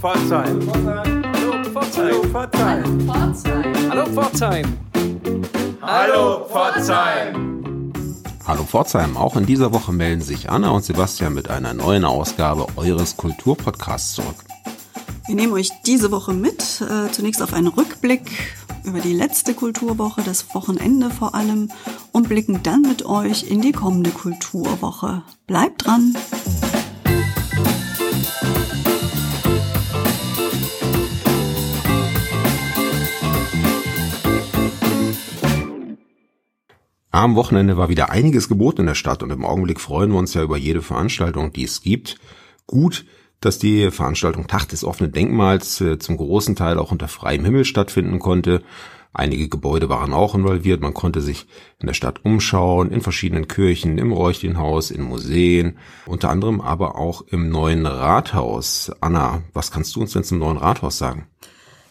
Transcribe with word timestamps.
Pforzheim. 0.00 0.60
Hallo 1.34 1.64
Pforzheim. 1.72 2.34
Hallo 3.90 4.06
Pforzheim. 4.06 4.78
Hallo 5.82 6.44
Pforzheim. 6.46 7.92
Hallo 8.46 8.62
Pforzheim, 8.62 9.16
auch 9.16 9.36
in 9.36 9.44
dieser 9.44 9.72
Woche 9.72 9.92
melden 9.92 10.22
sich 10.22 10.50
Anna 10.50 10.70
und 10.70 10.84
Sebastian 10.84 11.34
mit 11.34 11.50
einer 11.50 11.74
neuen 11.74 12.04
Ausgabe 12.04 12.66
eures 12.76 13.16
Kulturpodcasts 13.16 14.14
zurück. 14.14 14.36
Wir 15.26 15.34
nehmen 15.34 15.52
euch 15.52 15.70
diese 15.84 16.12
Woche 16.12 16.32
mit, 16.32 16.80
äh, 16.80 17.10
zunächst 17.10 17.42
auf 17.42 17.52
einen 17.52 17.66
Rückblick 17.66 18.54
über 18.84 19.00
die 19.00 19.12
letzte 19.12 19.52
Kulturwoche, 19.52 20.22
das 20.22 20.54
Wochenende 20.54 21.10
vor 21.10 21.34
allem, 21.34 21.72
und 22.12 22.28
blicken 22.28 22.62
dann 22.62 22.82
mit 22.82 23.04
euch 23.04 23.50
in 23.50 23.60
die 23.60 23.72
kommende 23.72 24.10
Kulturwoche. 24.10 25.22
Bleibt 25.48 25.86
dran! 25.86 26.14
Am 37.18 37.34
Wochenende 37.34 37.76
war 37.76 37.88
wieder 37.88 38.10
einiges 38.10 38.48
geboten 38.48 38.82
in 38.82 38.86
der 38.86 38.94
Stadt 38.94 39.24
und 39.24 39.32
im 39.32 39.44
Augenblick 39.44 39.80
freuen 39.80 40.12
wir 40.12 40.20
uns 40.20 40.34
ja 40.34 40.42
über 40.44 40.56
jede 40.56 40.82
Veranstaltung, 40.82 41.52
die 41.52 41.64
es 41.64 41.82
gibt. 41.82 42.14
Gut, 42.68 43.06
dass 43.40 43.58
die 43.58 43.90
Veranstaltung 43.90 44.46
Tag 44.46 44.68
des 44.68 44.84
offenen 44.84 45.10
Denkmals 45.10 45.80
äh, 45.80 45.98
zum 45.98 46.16
großen 46.16 46.54
Teil 46.54 46.78
auch 46.78 46.92
unter 46.92 47.08
freiem 47.08 47.44
Himmel 47.44 47.64
stattfinden 47.64 48.20
konnte. 48.20 48.62
Einige 49.12 49.48
Gebäude 49.48 49.88
waren 49.88 50.12
auch 50.12 50.36
involviert. 50.36 50.80
Man 50.80 50.94
konnte 50.94 51.20
sich 51.20 51.48
in 51.80 51.88
der 51.88 51.94
Stadt 51.94 52.24
umschauen, 52.24 52.92
in 52.92 53.00
verschiedenen 53.00 53.48
Kirchen, 53.48 53.98
im 53.98 54.12
Räuchchenhaus, 54.12 54.92
in 54.92 55.02
Museen, 55.02 55.76
unter 56.06 56.30
anderem 56.30 56.60
aber 56.60 56.94
auch 56.94 57.22
im 57.22 57.48
neuen 57.48 57.84
Rathaus. 57.84 58.92
Anna, 59.00 59.42
was 59.52 59.72
kannst 59.72 59.96
du 59.96 60.02
uns 60.02 60.12
denn 60.12 60.22
zum 60.22 60.38
neuen 60.38 60.56
Rathaus 60.56 60.98
sagen? 60.98 61.26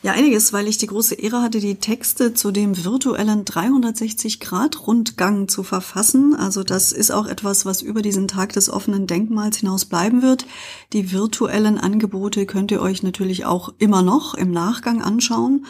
Ja, 0.07 0.13
einiges, 0.13 0.53
weil 0.53 0.69
ich 0.69 0.77
die 0.77 0.87
große 0.87 1.15
Ehre 1.15 1.41
hatte, 1.41 1.59
die 1.59 1.75
Texte 1.75 2.33
zu 2.33 2.51
dem 2.51 2.85
virtuellen 2.85 3.43
360-Grad-Rundgang 3.43 5.49
zu 5.49 5.63
verfassen. 5.63 6.33
Also 6.33 6.63
das 6.63 6.93
ist 6.93 7.11
auch 7.11 7.27
etwas, 7.27 7.65
was 7.65 7.81
über 7.81 8.01
diesen 8.01 8.29
Tag 8.29 8.53
des 8.53 8.69
offenen 8.69 9.05
Denkmals 9.05 9.57
hinaus 9.57 9.83
bleiben 9.83 10.21
wird. 10.21 10.45
Die 10.93 11.11
virtuellen 11.11 11.77
Angebote 11.77 12.45
könnt 12.45 12.71
ihr 12.71 12.81
euch 12.81 13.03
natürlich 13.03 13.43
auch 13.43 13.73
immer 13.79 14.01
noch 14.01 14.33
im 14.33 14.51
Nachgang 14.51 15.01
anschauen. 15.01 15.65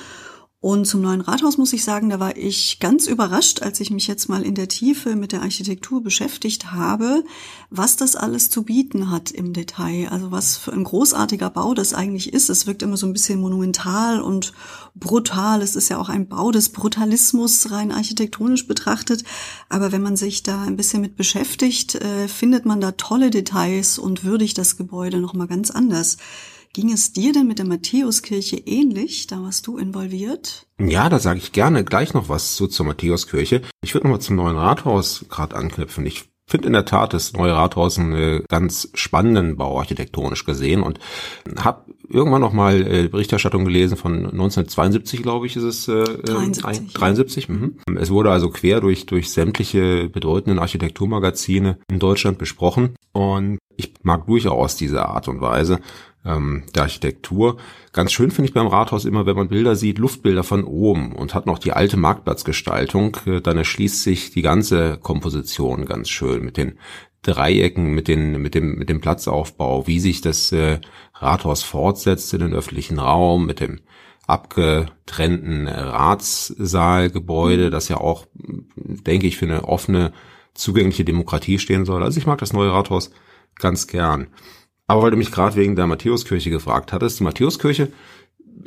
Und 0.60 0.86
zum 0.88 1.02
neuen 1.02 1.22
Rathaus 1.22 1.60
muss 1.60 1.72
ich 1.74 1.84
sagen, 1.84 2.10
da 2.10 2.20
war 2.20 2.36
ich 2.36 2.80
ganz 2.80 3.06
überrascht, 3.06 3.62
als 3.62 3.80
ich 3.80 3.92
mich 3.92 4.08
jetzt 4.08 4.28
mal 4.28 4.42
in 4.42 4.56
der 4.56 4.68
Tiefe 4.68 5.16
mit 5.16 5.32
der 5.32 5.44
Architektur 5.44 6.02
beschäftigt 6.02 6.72
habe, 6.72 7.24
was 7.70 7.96
das 7.96 8.16
alles 8.16 8.50
zu 8.50 8.64
bieten 8.64 9.12
hat 9.12 9.30
im 9.30 9.54
Detail. 9.54 10.10
Also 10.10 10.32
was 10.32 10.58
für 10.58 10.74
ein 10.74 10.84
großartiger 10.84 11.52
Bau 11.52 11.76
das 11.76 11.94
eigentlich 11.94 12.34
ist. 12.34 12.50
Es 12.50 12.66
wirkt 12.66 12.82
immer 12.82 12.98
so 12.98 13.06
ein 13.06 13.14
bisschen 13.14 13.40
monumental 13.40 14.20
und 14.20 14.52
brutal. 14.96 15.62
Es 15.62 15.76
ist 15.76 15.90
ja 15.90 16.00
auch 16.00 16.10
ein 16.10 16.28
Bau 16.28 16.50
des 16.50 16.70
Brutalismus 16.70 17.70
rein 17.70 17.92
architektonisch 17.92 18.66
betrachtet. 18.66 19.24
Aber 19.70 19.92
wenn 19.92 20.02
man 20.02 20.18
sich 20.18 20.42
da 20.42 20.64
ein 20.64 20.76
bisschen 20.76 21.02
mit 21.02 21.16
beschäftigt, 21.16 21.94
äh, 21.96 22.28
findet 22.28 22.66
man 22.66 22.82
da 22.82 22.94
tolle 22.94 23.30
Details 23.30 24.00
und 24.00 24.24
würdigt 24.24 24.58
das 24.58 24.76
Gebäude 24.76 25.20
nochmal 25.20 25.48
ganz 25.48 25.70
anders. 25.70 26.18
Ging 26.78 26.92
es 26.92 27.12
dir 27.12 27.34
denn 27.34 27.48
mit 27.48 27.58
der 27.58 27.66
Matthäuskirche 27.66 28.58
ähnlich? 28.58 29.26
Da 29.26 29.42
warst 29.42 29.66
du 29.66 29.80
involviert? 29.80 30.68
Ja, 30.80 31.10
da 31.10 31.18
sage 31.18 31.40
ich 31.40 31.52
gerne 31.52 31.84
gleich 31.84 32.14
noch 32.14 32.30
was 32.30 32.56
zu 32.56 32.68
zur 32.68 32.86
Matthäuskirche. 32.86 33.64
Ich 33.82 33.96
würde 33.96 34.06
nochmal 34.06 34.22
zum 34.22 34.36
neuen 34.36 34.58
Rathaus 34.58 35.26
gerade 35.28 35.56
anknüpfen. 35.56 36.06
Ich 36.06 36.26
finde 36.48 36.68
in 36.68 36.74
der 36.74 36.86
Tat 36.86 37.16
das 37.16 37.34
neue 37.34 37.54
Rathaus 37.54 37.98
einen 37.98 38.44
ganz 38.48 38.92
spannenden 38.94 39.58
Bau 39.58 39.80
architektonisch 39.80 40.46
gesehen 40.46 40.84
und 40.84 41.00
habe 41.58 41.92
irgendwann 42.08 42.42
noch 42.42 42.54
mal 42.54 42.80
äh, 42.86 43.08
Berichterstattung 43.08 43.66
gelesen 43.66 43.98
von 43.98 44.14
1972, 44.14 45.24
glaube 45.24 45.48
ich, 45.48 45.56
ist 45.56 45.64
es 45.64 45.88
äh, 45.88 46.04
73. 46.04 46.94
73 46.94 47.50
mhm. 47.50 47.80
Es 48.00 48.12
wurde 48.12 48.30
also 48.30 48.52
quer 48.52 48.82
durch 48.82 49.08
durch 49.08 49.32
sämtliche 49.32 50.10
bedeutenden 50.10 50.60
Architekturmagazine 50.60 51.80
in 51.90 51.98
Deutschland 51.98 52.38
besprochen 52.38 52.94
und 53.14 53.58
ich 53.78 53.94
mag 54.04 54.28
durchaus 54.28 54.76
diese 54.76 55.06
Art 55.06 55.28
und 55.28 55.42
Weise 55.42 55.80
ähm, 56.28 56.64
der 56.76 56.84
Architektur. 56.84 57.58
Ganz 57.94 58.12
schön 58.12 58.32
finde 58.32 58.50
ich 58.50 58.54
beim 58.54 58.68
Rathaus 58.68 59.06
immer, 59.06 59.26
wenn 59.26 59.36
man 59.36 59.48
Bilder 59.48 59.76
sieht, 59.76 59.98
Luftbilder 59.98 60.44
von 60.44 60.64
oben 60.64 61.14
und 61.14 61.34
hat 61.34 61.46
noch 61.46 61.58
die 61.58 61.72
alte 61.72 61.98
Marktplatzgestaltung, 61.98 63.18
äh, 63.26 63.42
dann 63.42 63.58
erschließt 63.58 64.04
sich 64.04 64.32
die 64.32 64.42
ganze 64.42 64.98
Komposition 64.98 65.86
ganz 65.86 66.10
schön 66.10 66.44
mit 66.44 66.58
den 66.58 66.78
Dreiecken, 67.24 67.94
mit 67.94 68.08
den 68.08 68.42
mit 68.42 68.56
dem 68.56 68.78
mit 68.78 68.90
dem 68.90 69.02
Platzaufbau, 69.02 69.88
wie 69.88 70.00
sich 70.00 70.22
das 70.22 70.52
äh, 70.52 70.80
Rathaus 71.16 71.64
fortsetzt 71.64 72.34
in 72.34 72.42
den 72.42 72.54
öffentlichen 72.54 73.00
Raum 73.00 73.46
mit 73.46 73.60
dem 73.60 73.80
abgetrennten 74.28 75.68
Ratssaalgebäude, 75.68 77.70
das 77.70 77.88
ja 77.88 77.98
auch, 77.98 78.26
denke 78.76 79.26
ich, 79.26 79.38
für 79.38 79.46
eine 79.46 79.64
offene, 79.64 80.12
zugängliche 80.54 81.06
Demokratie 81.06 81.60
stehen 81.60 81.86
soll. 81.86 82.04
Also 82.04 82.20
ich 82.20 82.28
mag 82.28 82.40
das 82.40 82.52
neue 82.52 82.74
Rathaus 82.74 83.12
ganz 83.56 83.88
gern. 83.88 84.28
Aber 84.88 85.04
weil 85.04 85.12
du 85.12 85.18
mich 85.18 85.32
gerade 85.32 85.56
wegen 85.56 85.76
der 85.76 85.88
Matthäuskirche 85.88 86.50
gefragt 86.50 86.94
hattest, 86.94 87.20
die 87.20 87.24
Matthäuskirche 87.24 87.92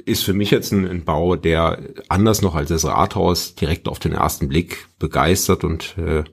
ist 0.04 0.22
für 0.22 0.34
mich 0.34 0.50
jetzt 0.50 0.72
ein, 0.72 0.86
ein, 0.86 1.04
Bau, 1.04 1.36
der 1.36 1.78
anders 2.08 2.42
noch 2.42 2.54
als 2.54 2.68
das 2.68 2.84
Rathaus 2.84 3.54
direkt 3.54 3.88
auf 3.88 3.98
den 3.98 4.12
ersten 4.12 4.48
Blick 4.48 4.86
begeistert 4.98 5.64
und 5.64 5.96
äh, 5.98 6.24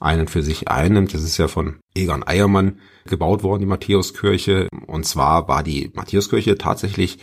einen 0.00 0.28
für 0.28 0.42
sich 0.42 0.68
einnimmt. 0.68 1.14
Das 1.14 1.22
ist 1.22 1.38
ja 1.38 1.48
von 1.48 1.76
Egon 1.94 2.26
Eiermann 2.26 2.80
gebaut 3.06 3.42
worden, 3.42 3.60
die 3.60 3.66
Matthäuskirche. 3.66 4.68
Und 4.86 5.06
zwar 5.06 5.48
war 5.48 5.62
die 5.62 5.90
Matthäuskirche 5.94 6.58
tatsächlich 6.58 7.18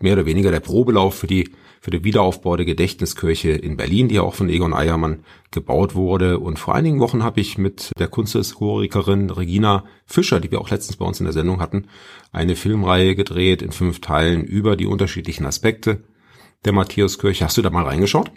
mehr 0.00 0.14
oder 0.14 0.26
weniger 0.26 0.50
der 0.50 0.60
Probelauf 0.60 1.14
für 1.14 1.26
die 1.26 1.50
für 1.86 1.92
den 1.92 2.02
Wiederaufbau 2.02 2.56
der 2.56 2.66
Gedächtniskirche 2.66 3.50
in 3.50 3.76
Berlin, 3.76 4.08
die 4.08 4.18
auch 4.18 4.34
von 4.34 4.48
Egon 4.48 4.74
Eiermann 4.74 5.20
gebaut 5.52 5.94
wurde. 5.94 6.40
Und 6.40 6.58
vor 6.58 6.74
einigen 6.74 6.98
Wochen 6.98 7.22
habe 7.22 7.40
ich 7.40 7.58
mit 7.58 7.92
der 7.96 8.08
Kunsthistorikerin 8.08 9.30
Regina 9.30 9.84
Fischer, 10.04 10.40
die 10.40 10.50
wir 10.50 10.60
auch 10.60 10.68
letztens 10.68 10.96
bei 10.96 11.04
uns 11.04 11.20
in 11.20 11.26
der 11.26 11.32
Sendung 11.32 11.60
hatten, 11.60 11.86
eine 12.32 12.56
Filmreihe 12.56 13.14
gedreht 13.14 13.62
in 13.62 13.70
fünf 13.70 14.00
Teilen 14.00 14.42
über 14.42 14.74
die 14.74 14.86
unterschiedlichen 14.86 15.46
Aspekte 15.46 16.02
der 16.64 16.72
Matthäuskirche. 16.72 17.44
Hast 17.44 17.56
du 17.56 17.62
da 17.62 17.70
mal 17.70 17.84
reingeschaut? 17.84 18.32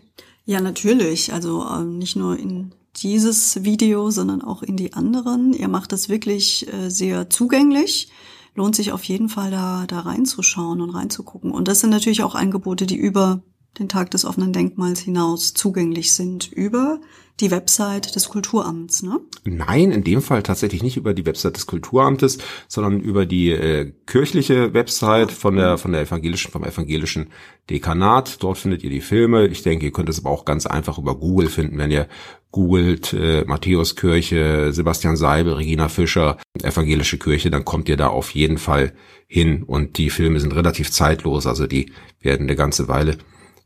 Ja, 0.46 0.62
natürlich. 0.62 1.34
Also 1.34 1.66
äh, 1.68 1.84
nicht 1.84 2.16
nur 2.16 2.38
in 2.38 2.76
dieses 2.98 3.64
Video, 3.64 4.12
sondern 4.12 4.44
auch 4.44 4.62
in 4.62 4.78
die 4.78 4.94
anderen. 4.94 5.54
Ihr 5.54 5.70
macht 5.70 5.92
das 5.92 6.08
wirklich 6.08 6.72
äh, 6.72 6.92
sehr 6.92 7.32
zugänglich 7.32 8.12
lohnt 8.56 8.76
sich 8.76 8.92
auf 8.92 9.04
jeden 9.04 9.30
Fall 9.30 9.52
da, 9.52 9.86
da 9.88 10.00
reinzuschauen 10.00 10.82
und 10.82 10.90
reinzugucken. 10.90 11.52
Und 11.52 11.68
das 11.68 11.80
sind 11.80 11.90
natürlich 11.90 12.24
auch 12.24 12.36
Angebote, 12.36 12.86
die 12.86 12.98
über 12.98 13.42
den 13.78 13.90
Tag 13.90 14.12
des 14.12 14.26
offenen 14.26 14.54
Denkmals 14.54 15.00
hinaus 15.00 15.54
zugänglich 15.54 16.14
sind, 16.14 16.52
über 16.52 17.00
die 17.40 17.52
Website 17.52 18.16
des 18.16 18.30
Kulturamts, 18.30 19.02
ne? 19.02 19.20
Nein, 19.46 19.92
in 19.92 20.04
dem 20.04 20.22
Fall 20.22 20.44
tatsächlich 20.44 20.84
nicht 20.84 20.98
über 20.98 21.14
die 21.14 21.26
Website 21.26 21.56
des 21.56 21.68
Kulturamtes, 21.68 22.38
sondern 22.68 23.00
über 23.00 23.26
die 23.26 23.52
äh, 23.52 23.94
kirchliche 24.06 24.74
Website 24.74 25.32
von 25.32 25.56
der 25.56 25.78
von 25.78 25.94
der 25.94 26.02
evangelischen 26.02 26.52
vom 26.52 26.66
evangelischen 26.66 27.30
Dekanat. 27.70 28.44
Dort 28.44 28.58
findet 28.58 28.84
ihr 28.84 28.90
die 28.90 29.02
Filme. 29.02 29.48
Ich 29.48 29.64
denke, 29.64 29.86
ihr 29.86 29.92
könnt 29.92 30.10
es 30.10 30.20
aber 30.20 30.32
auch 30.32 30.44
ganz 30.44 30.66
einfach 30.66 30.98
über 30.98 31.16
Google 31.16 31.48
finden, 31.48 31.78
wenn 31.78 31.92
ihr 31.92 32.08
googelt 32.52 33.14
äh, 33.14 33.46
Matthäuskirche, 33.46 34.74
Sebastian 34.74 35.16
Seibel, 35.16 35.54
Regina 35.54 35.88
Fischer, 35.88 36.38
evangelische 36.62 37.20
Kirche, 37.20 37.52
dann 37.52 37.64
kommt 37.64 37.88
ihr 37.88 37.98
da 37.98 38.08
auf 38.08 38.32
jeden 38.32 38.58
Fall 38.58 38.94
hin 39.28 39.64
und 39.64 39.98
die 39.98 40.10
Filme 40.10 40.40
sind 40.40 40.56
relativ 40.56 40.92
zeitlos, 40.92 41.46
also 41.46 41.68
die 41.68 41.92
werden 42.20 42.48
eine 42.48 42.56
ganze 42.56 42.88
Weile 42.88 43.20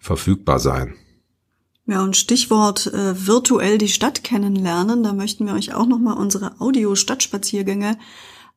verfügbar 0.04 0.60
sein. 0.60 0.96
Ja, 1.86 2.04
und 2.04 2.16
Stichwort 2.16 2.88
äh, 2.88 3.28
virtuell 3.28 3.78
die 3.78 3.90
Stadt 3.90 4.24
kennenlernen, 4.24 5.04
da 5.04 5.14
möchten 5.14 5.46
wir 5.46 5.54
euch 5.54 5.74
auch 5.74 5.86
nochmal 5.86 6.18
unsere 6.18 6.60
Audio-Stadtspaziergänge 6.60 7.98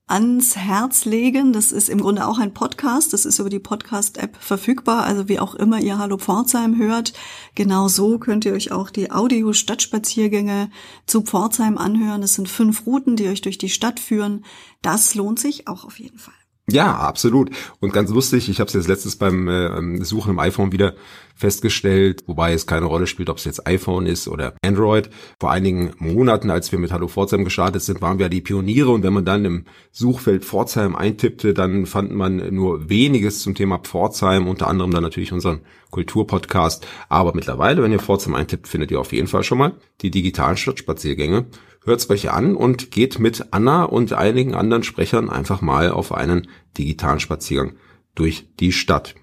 ans 0.07 0.57
Herz 0.57 1.05
legen. 1.05 1.53
Das 1.53 1.73
ist 1.73 1.89
im 1.89 2.01
Grunde 2.01 2.27
auch 2.27 2.39
ein 2.39 2.55
Podcast. 2.55 3.13
Das 3.13 3.25
ist 3.25 3.41
über 3.41 3.51
die 3.51 3.59
Podcast-App 3.59 4.37
verfügbar. 4.37 5.05
Also 5.05 5.29
wie 5.29 5.41
auch 5.41 5.57
immer 5.57 5.81
ihr 5.81 5.99
Hallo 5.99 6.19
Pforzheim 6.19 6.79
hört, 6.79 7.13
genau 7.57 7.89
so 7.89 8.19
könnt 8.19 8.45
ihr 8.45 8.53
euch 8.53 8.71
auch 8.71 8.91
die 8.91 9.11
Audio-Stadtspaziergänge 9.11 10.71
zu 11.07 11.23
Pforzheim 11.23 11.79
anhören. 11.79 12.21
Das 12.21 12.35
sind 12.35 12.49
fünf 12.49 12.87
Routen, 12.87 13.17
die 13.17 13.29
euch 13.29 13.41
durch 13.41 13.59
die 13.59 13.69
Stadt 13.69 13.99
führen. 13.99 14.45
Das 14.83 15.17
lohnt 15.17 15.41
sich 15.41 15.67
auch 15.67 15.85
auf 15.85 15.99
jeden 15.99 16.19
Fall. 16.19 16.35
Ja, 16.69 16.97
absolut. 16.97 17.51
Und 17.79 17.93
ganz 17.93 18.11
lustig, 18.11 18.49
ich 18.49 18.59
habe 18.59 18.67
es 18.67 18.75
jetzt 18.75 18.89
letztens 18.89 19.15
beim 19.15 19.47
äh, 19.47 20.05
Suchen 20.05 20.33
im 20.33 20.41
iPhone 20.41 20.73
wieder 20.73 20.95
festgestellt, 21.37 22.25
wobei 22.27 22.55
es 22.55 22.67
keine 22.67 22.87
Rolle 22.87 23.07
spielt, 23.07 23.31
ob 23.31 23.37
es 23.37 23.45
jetzt 23.45 23.69
iPhone 23.69 24.07
ist 24.07 24.27
oder 24.27 24.55
Android. 24.65 25.09
Vor 25.39 25.53
einigen 25.53 25.93
Monaten, 25.99 26.51
als 26.51 26.73
wir 26.73 26.81
mit 26.81 26.91
Hallo 26.91 27.07
Pforzheim 27.07 27.45
gestartet 27.45 27.83
sind, 27.83 28.03
waren 28.03 28.19
wir 28.19 28.29
die 28.29 28.41
Pioniere 28.41 28.91
und 28.91 29.05
wenn 29.05 29.13
man 29.13 29.25
dann 29.25 29.45
im 29.45 29.65
Suchfeld 29.93 30.45
Pforzheim 30.45 30.97
eintippte, 30.97 31.55
dann 31.55 31.87
fand 31.87 32.11
man 32.11 32.53
nur 32.53 32.89
weniges 32.89 33.43
zum 33.43 33.55
Thema 33.55 33.79
Pforzheim, 33.79 34.49
unter 34.49 34.67
anderem 34.67 34.91
dann 34.91 35.05
natürlich 35.05 35.33
unseren 35.33 35.61
Kulturpodcast. 35.93 36.85
Aber 37.09 37.33
mittlerweile, 37.33 37.81
wenn 37.85 37.93
ihr 37.93 38.01
Pforzheim 38.01 38.35
eintippt, 38.35 38.67
findet 38.67 38.91
ihr 38.91 38.99
auf 38.99 39.13
jeden 39.13 39.29
Fall 39.29 39.45
schon 39.45 39.59
mal 39.59 39.75
die 40.01 40.11
digitalen 40.11 40.57
Stadtspaziergänge 40.57 41.47
hört's 41.87 42.11
euch 42.11 42.31
an 42.31 42.55
und 42.55 42.91
geht 42.91 43.19
mit 43.19 43.47
Anna 43.53 43.85
und 43.85 44.13
einigen 44.13 44.55
anderen 44.55 44.83
Sprechern 44.83 45.31
einfach 45.31 45.63
mal 45.63 45.91
auf 45.91 46.13
einen 46.13 46.49
digitalen 46.77 47.21
Spaziergang 47.21 47.77
durch 48.15 48.47
die 48.61 48.73
Stadt. 48.73 49.15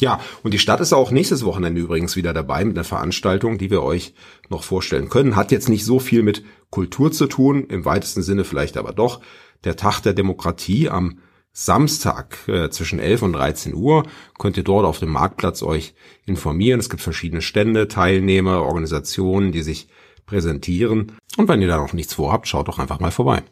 Ja, 0.00 0.18
und 0.42 0.54
die 0.54 0.58
Stadt 0.58 0.80
ist 0.80 0.94
auch 0.94 1.10
nächstes 1.10 1.44
Wochenende 1.44 1.80
übrigens 1.80 2.16
wieder 2.16 2.32
dabei 2.32 2.64
mit 2.64 2.76
einer 2.76 2.84
Veranstaltung, 2.84 3.58
die 3.58 3.70
wir 3.70 3.82
euch 3.82 4.14
noch 4.48 4.64
vorstellen 4.64 5.10
können. 5.10 5.36
Hat 5.36 5.52
jetzt 5.52 5.68
nicht 5.68 5.84
so 5.84 5.98
viel 5.98 6.22
mit 6.22 6.42
Kultur 6.70 7.12
zu 7.12 7.26
tun, 7.26 7.66
im 7.68 7.84
weitesten 7.84 8.22
Sinne 8.22 8.44
vielleicht 8.44 8.78
aber 8.78 8.94
doch. 8.94 9.20
Der 9.64 9.76
Tag 9.76 10.00
der 10.00 10.14
Demokratie 10.14 10.88
am 10.88 11.18
Samstag 11.52 12.38
äh, 12.48 12.70
zwischen 12.70 12.98
11 12.98 13.22
und 13.22 13.32
13 13.34 13.74
Uhr 13.74 14.04
könnt 14.38 14.56
ihr 14.56 14.62
dort 14.62 14.86
auf 14.86 15.00
dem 15.00 15.10
Marktplatz 15.10 15.62
euch 15.62 15.94
informieren. 16.24 16.80
Es 16.80 16.88
gibt 16.88 17.02
verschiedene 17.02 17.42
Stände, 17.42 17.88
Teilnehmer, 17.88 18.62
Organisationen, 18.62 19.52
die 19.52 19.62
sich 19.62 19.88
präsentieren. 20.24 21.12
Und 21.36 21.48
wenn 21.48 21.62
ihr 21.62 21.68
da 21.68 21.78
noch 21.78 21.92
nichts 21.92 22.14
vorhabt, 22.14 22.48
schaut 22.48 22.68
doch 22.68 22.78
einfach 22.78 23.00
mal 23.00 23.10
vorbei. 23.10 23.42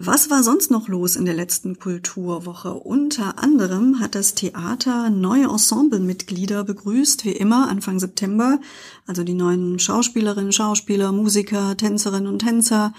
Was 0.00 0.30
war 0.30 0.42
sonst 0.42 0.70
noch 0.70 0.88
los 0.88 1.16
in 1.16 1.24
der 1.24 1.34
letzten 1.34 1.78
Kulturwoche? 1.78 2.72
Unter 2.72 3.42
anderem 3.42 4.00
hat 4.00 4.14
das 4.14 4.34
Theater 4.34 5.10
neue 5.10 5.44
Ensemblemitglieder 5.44 6.64
begrüßt, 6.64 7.24
wie 7.24 7.32
immer 7.32 7.68
Anfang 7.68 7.98
September. 7.98 8.58
Also 9.06 9.24
die 9.24 9.34
neuen 9.34 9.78
Schauspielerinnen, 9.78 10.52
Schauspieler, 10.52 11.12
Musiker, 11.12 11.76
Tänzerinnen 11.76 12.26
und 12.26 12.38
Tänzer 12.38 12.92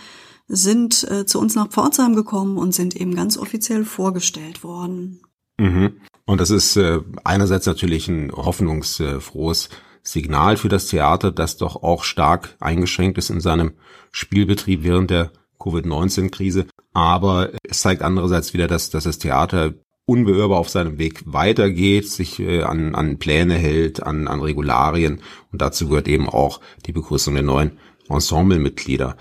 sind 0.48 1.10
äh, 1.10 1.26
zu 1.26 1.40
uns 1.40 1.56
nach 1.56 1.70
Pforzheim 1.70 2.16
gekommen 2.16 2.58
und 2.58 2.76
sind 2.76 2.96
eben 2.96 3.16
ganz 3.16 3.38
offiziell 3.38 3.86
vorgestellt 3.86 4.64
worden. 4.64 5.22
Mhm. 5.58 5.94
Und 6.26 6.42
das 6.42 6.50
ist 6.50 6.76
äh, 6.76 7.00
einerseits 7.24 7.66
natürlich 7.66 8.08
ein 8.08 8.32
hoffnungsfrohes 8.32 9.70
Signal 10.04 10.58
für 10.58 10.70
das 10.70 10.88
Theater, 10.88 11.32
das 11.32 11.58
doch 11.58 11.84
auch 11.84 12.04
stark 12.04 12.56
eingeschränkt 12.60 13.18
ist 13.18 13.30
in 13.30 13.42
seinem 13.42 13.74
Spielbetrieb 14.12 14.84
während 14.84 15.12
der 15.12 15.32
Covid-19-Krise. 15.60 16.66
Aber 16.94 17.52
es 17.64 17.82
zeigt 17.82 18.02
andererseits 18.02 18.54
wieder, 18.54 18.68
dass, 18.68 18.90
dass 18.90 19.04
das 19.04 19.20
Theater 19.20 19.74
unbeirrbar 20.06 20.58
auf 20.58 20.70
seinem 20.70 20.98
Weg 20.98 21.22
weitergeht, 21.26 22.10
sich 22.10 22.40
äh, 22.40 22.64
an, 22.64 22.96
an 22.96 23.20
Pläne 23.20 23.56
hält, 23.56 24.02
an, 24.02 24.28
an 24.28 24.42
Regularien. 24.42 25.22
Und 25.52 25.62
dazu 25.62 25.88
gehört 25.88 26.08
eben 26.08 26.28
auch 26.28 26.62
die 26.88 26.92
Begrüßung 26.92 27.36
der 27.36 27.44
neuen 27.44 27.78
Ensemblemitglieder. 28.10 29.16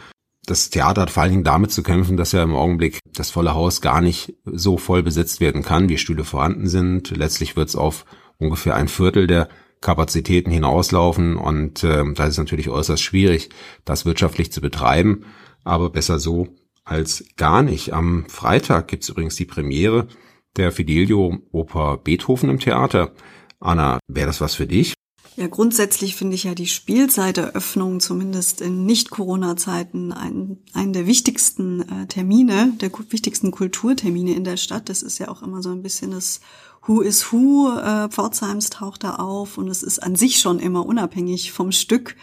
Das 0.46 0.70
Theater 0.70 1.02
hat 1.02 1.10
vor 1.10 1.22
allen 1.22 1.32
Dingen 1.32 1.44
damit 1.44 1.72
zu 1.72 1.82
kämpfen, 1.82 2.16
dass 2.16 2.32
ja 2.32 2.42
im 2.42 2.56
Augenblick 2.56 3.00
das 3.14 3.30
volle 3.30 3.54
Haus 3.54 3.82
gar 3.82 4.00
nicht 4.00 4.34
so 4.46 4.78
voll 4.78 5.02
besetzt 5.02 5.40
werden 5.40 5.62
kann, 5.62 5.90
wie 5.90 5.98
Stühle 5.98 6.24
vorhanden 6.24 6.68
sind. 6.68 7.14
Letztlich 7.14 7.54
wird 7.54 7.68
es 7.68 7.76
auf 7.76 8.06
ungefähr 8.38 8.74
ein 8.74 8.88
Viertel 8.88 9.26
der 9.26 9.50
Kapazitäten 9.80 10.50
hinauslaufen 10.50 11.36
und 11.36 11.84
äh, 11.84 12.04
da 12.14 12.26
ist 12.26 12.38
natürlich 12.38 12.68
äußerst 12.68 13.02
schwierig, 13.02 13.50
das 13.84 14.04
wirtschaftlich 14.04 14.52
zu 14.52 14.60
betreiben, 14.60 15.24
aber 15.64 15.90
besser 15.90 16.18
so 16.18 16.48
als 16.84 17.24
gar 17.36 17.62
nicht. 17.62 17.92
Am 17.92 18.24
Freitag 18.28 18.88
gibt's 18.88 19.08
übrigens 19.08 19.36
die 19.36 19.44
Premiere 19.44 20.08
der 20.56 20.72
Fidelio 20.72 21.38
Oper 21.52 21.98
Beethoven 21.98 22.50
im 22.50 22.58
Theater. 22.58 23.12
Anna, 23.60 23.98
wäre 24.08 24.26
das 24.26 24.40
was 24.40 24.54
für 24.54 24.66
dich? 24.66 24.94
Ja, 25.38 25.46
grundsätzlich 25.46 26.16
finde 26.16 26.34
ich 26.34 26.42
ja 26.42 26.54
die 26.56 26.66
Spielzeiteröffnung, 26.66 28.00
zumindest 28.00 28.60
in 28.60 28.86
Nicht-Corona-Zeiten, 28.86 30.12
einen, 30.12 30.64
einen 30.72 30.92
der 30.92 31.06
wichtigsten 31.06 31.82
äh, 31.82 32.06
Termine, 32.08 32.72
der 32.80 32.90
wichtigsten 33.10 33.52
Kulturtermine 33.52 34.34
in 34.34 34.42
der 34.42 34.56
Stadt. 34.56 34.88
Das 34.88 35.02
ist 35.02 35.18
ja 35.18 35.28
auch 35.28 35.44
immer 35.44 35.62
so 35.62 35.70
ein 35.70 35.84
bisschen 35.84 36.10
das 36.10 36.40
Who 36.88 37.02
is 37.02 37.30
Who 37.30 37.70
äh, 37.76 38.08
Pforzheims 38.08 38.70
taucht 38.70 39.04
da 39.04 39.16
auf 39.16 39.58
und 39.58 39.68
es 39.68 39.82
ist 39.82 39.98
an 39.98 40.16
sich 40.16 40.38
schon 40.38 40.58
immer 40.58 40.86
unabhängig 40.86 41.52
vom 41.52 41.70
Stück 41.70 42.16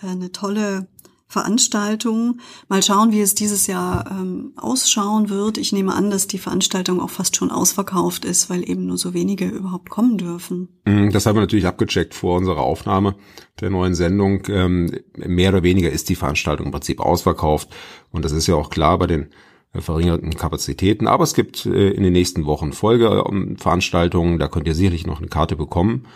äh, 0.00 0.06
eine 0.06 0.30
tolle 0.30 0.86
Veranstaltung. 1.26 2.38
Mal 2.68 2.80
schauen, 2.84 3.10
wie 3.10 3.20
es 3.20 3.34
dieses 3.34 3.66
Jahr 3.66 4.08
ähm, 4.08 4.52
ausschauen 4.54 5.30
wird. 5.30 5.58
Ich 5.58 5.72
nehme 5.72 5.92
an, 5.92 6.10
dass 6.10 6.28
die 6.28 6.38
Veranstaltung 6.38 7.00
auch 7.00 7.10
fast 7.10 7.34
schon 7.34 7.50
ausverkauft 7.50 8.24
ist, 8.24 8.48
weil 8.50 8.68
eben 8.70 8.86
nur 8.86 8.98
so 8.98 9.14
wenige 9.14 9.48
überhaupt 9.48 9.90
kommen 9.90 10.16
dürfen. 10.16 10.68
Mm, 10.84 11.10
das 11.10 11.26
haben 11.26 11.34
wir 11.34 11.40
natürlich 11.40 11.66
abgecheckt 11.66 12.14
vor 12.14 12.36
unserer 12.38 12.60
Aufnahme 12.60 13.16
der 13.60 13.70
neuen 13.70 13.96
Sendung. 13.96 14.44
Ähm, 14.48 14.96
mehr 15.16 15.50
oder 15.50 15.64
weniger 15.64 15.90
ist 15.90 16.08
die 16.08 16.14
Veranstaltung 16.14 16.66
im 16.66 16.72
Prinzip 16.72 17.00
ausverkauft. 17.00 17.68
Und 18.12 18.24
das 18.24 18.30
ist 18.30 18.46
ja 18.46 18.54
auch 18.54 18.70
klar 18.70 18.96
bei 18.96 19.08
den 19.08 19.30
verringerten 19.80 20.34
Kapazitäten. 20.36 21.06
Aber 21.06 21.24
es 21.24 21.34
gibt 21.34 21.66
äh, 21.66 21.90
in 21.90 22.02
den 22.02 22.12
nächsten 22.12 22.46
Wochen 22.46 22.72
Folgeveranstaltungen. 22.72 24.38
Da 24.38 24.48
könnt 24.48 24.66
ihr 24.66 24.74
sicherlich 24.74 25.06
noch 25.06 25.18
eine 25.18 25.28
Karte 25.28 25.56
bekommen. 25.56 26.06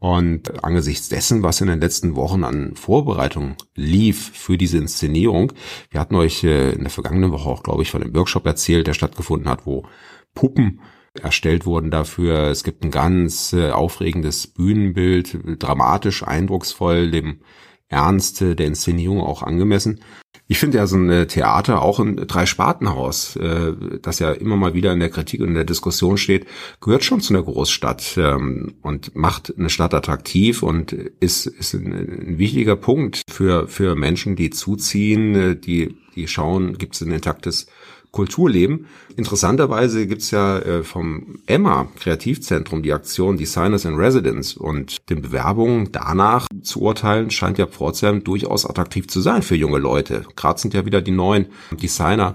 Und 0.00 0.62
angesichts 0.62 1.08
dessen, 1.08 1.42
was 1.42 1.60
in 1.60 1.66
den 1.66 1.80
letzten 1.80 2.14
Wochen 2.14 2.44
an 2.44 2.76
Vorbereitung 2.76 3.56
lief 3.74 4.30
für 4.32 4.56
diese 4.56 4.78
Inszenierung, 4.78 5.52
wir 5.90 5.98
hatten 5.98 6.14
euch 6.14 6.44
äh, 6.44 6.70
in 6.70 6.82
der 6.82 6.90
vergangenen 6.90 7.32
Woche 7.32 7.48
auch, 7.48 7.64
glaube 7.64 7.82
ich, 7.82 7.90
von 7.90 8.02
dem 8.02 8.14
Workshop 8.14 8.46
erzählt, 8.46 8.86
der 8.86 8.94
stattgefunden 8.94 9.48
hat, 9.48 9.66
wo 9.66 9.86
Puppen 10.34 10.80
erstellt 11.20 11.66
wurden 11.66 11.90
dafür. 11.90 12.44
Es 12.44 12.62
gibt 12.62 12.84
ein 12.84 12.92
ganz 12.92 13.52
aufregendes 13.54 14.46
Bühnenbild, 14.46 15.36
dramatisch, 15.58 16.22
eindrucksvoll, 16.22 17.10
dem 17.10 17.40
Ernst 17.88 18.40
der 18.40 18.60
Inszenierung 18.60 19.20
auch 19.20 19.42
angemessen. 19.42 20.00
Ich 20.50 20.58
finde 20.58 20.78
ja 20.78 20.86
so 20.86 20.96
ein 20.96 21.28
Theater 21.28 21.82
auch 21.82 22.00
ein 22.00 22.16
Drei-Spartenhaus, 22.16 23.36
äh, 23.36 23.74
das 24.00 24.18
ja 24.18 24.32
immer 24.32 24.56
mal 24.56 24.72
wieder 24.72 24.94
in 24.94 25.00
der 25.00 25.10
Kritik 25.10 25.42
und 25.42 25.48
in 25.48 25.54
der 25.54 25.64
Diskussion 25.64 26.16
steht, 26.16 26.46
gehört 26.80 27.04
schon 27.04 27.20
zu 27.20 27.34
einer 27.34 27.42
Großstadt 27.42 28.16
ähm, 28.16 28.74
und 28.80 29.14
macht 29.14 29.52
eine 29.58 29.68
Stadt 29.68 29.92
attraktiv 29.92 30.62
und 30.62 30.92
ist, 30.92 31.44
ist 31.44 31.74
ein, 31.74 31.92
ein 31.92 32.38
wichtiger 32.38 32.76
Punkt 32.76 33.20
für, 33.30 33.68
für 33.68 33.94
Menschen, 33.94 34.36
die 34.36 34.48
zuziehen, 34.48 35.34
äh, 35.34 35.54
die, 35.54 35.94
die 36.14 36.26
schauen, 36.28 36.78
gibt 36.78 36.94
es 36.94 37.02
ein 37.02 37.12
intaktes 37.12 37.66
Kulturleben. 38.10 38.86
Interessanterweise 39.16 40.06
gibt's 40.06 40.30
ja 40.30 40.58
äh, 40.58 40.82
vom 40.82 41.40
Emma 41.46 41.88
Kreativzentrum 41.96 42.82
die 42.82 42.92
Aktion 42.92 43.36
Designers 43.36 43.84
in 43.84 43.94
Residence 43.94 44.56
und 44.56 44.96
den 45.10 45.22
Bewerbungen 45.22 45.90
danach 45.92 46.46
zu 46.62 46.80
urteilen, 46.80 47.30
scheint 47.30 47.58
ja 47.58 47.66
Pforzheim 47.66 48.24
durchaus 48.24 48.64
attraktiv 48.64 49.08
zu 49.08 49.20
sein 49.20 49.42
für 49.42 49.56
junge 49.56 49.78
Leute. 49.78 50.24
Gerade 50.36 50.60
sind 50.60 50.74
ja 50.74 50.86
wieder 50.86 51.02
die 51.02 51.10
neuen 51.10 51.46
Designer 51.72 52.34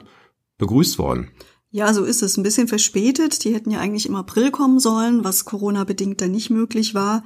begrüßt 0.57 0.99
worden. 0.99 1.29
Ja, 1.71 1.91
so 1.91 2.03
ist 2.03 2.21
es. 2.21 2.37
Ein 2.37 2.43
bisschen 2.43 2.67
verspätet. 2.67 3.43
Die 3.43 3.53
hätten 3.53 3.71
ja 3.71 3.79
eigentlich 3.79 4.05
im 4.05 4.15
April 4.15 4.51
kommen 4.51 4.79
sollen, 4.79 5.23
was 5.23 5.45
Corona-bedingt 5.45 6.21
dann 6.21 6.31
nicht 6.31 6.51
möglich 6.51 6.93
war. 6.93 7.23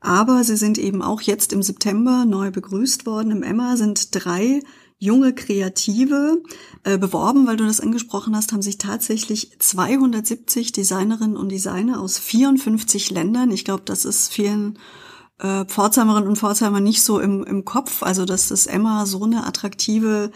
Aber 0.00 0.44
sie 0.44 0.56
sind 0.56 0.76
eben 0.76 1.00
auch 1.00 1.22
jetzt 1.22 1.54
im 1.54 1.62
September 1.62 2.24
neu 2.26 2.50
begrüßt 2.50 3.06
worden. 3.06 3.32
Im 3.32 3.42
Emma 3.42 3.76
sind 3.76 4.14
drei 4.14 4.60
junge 4.98 5.32
Kreative 5.32 6.42
äh, 6.82 6.98
beworben, 6.98 7.46
weil 7.46 7.56
du 7.56 7.64
das 7.64 7.80
angesprochen 7.80 8.34
hast, 8.34 8.52
haben 8.52 8.62
sich 8.62 8.78
tatsächlich 8.78 9.56
270 9.58 10.72
Designerinnen 10.72 11.36
und 11.36 11.50
Designer 11.50 12.00
aus 12.00 12.18
54 12.18 13.10
Ländern. 13.10 13.50
Ich 13.50 13.64
glaube, 13.64 13.84
das 13.84 14.04
ist 14.04 14.32
vielen 14.32 14.78
äh, 15.38 15.64
Pforzheimerinnen 15.64 16.28
und 16.28 16.36
Pforzheimer 16.36 16.80
nicht 16.80 17.02
so 17.02 17.20
im, 17.20 17.44
im 17.44 17.64
Kopf, 17.64 18.02
also 18.02 18.24
dass 18.24 18.48
das 18.48 18.66
Emma 18.66 19.06
so 19.06 19.22
eine 19.22 19.46
attraktive 19.46 20.32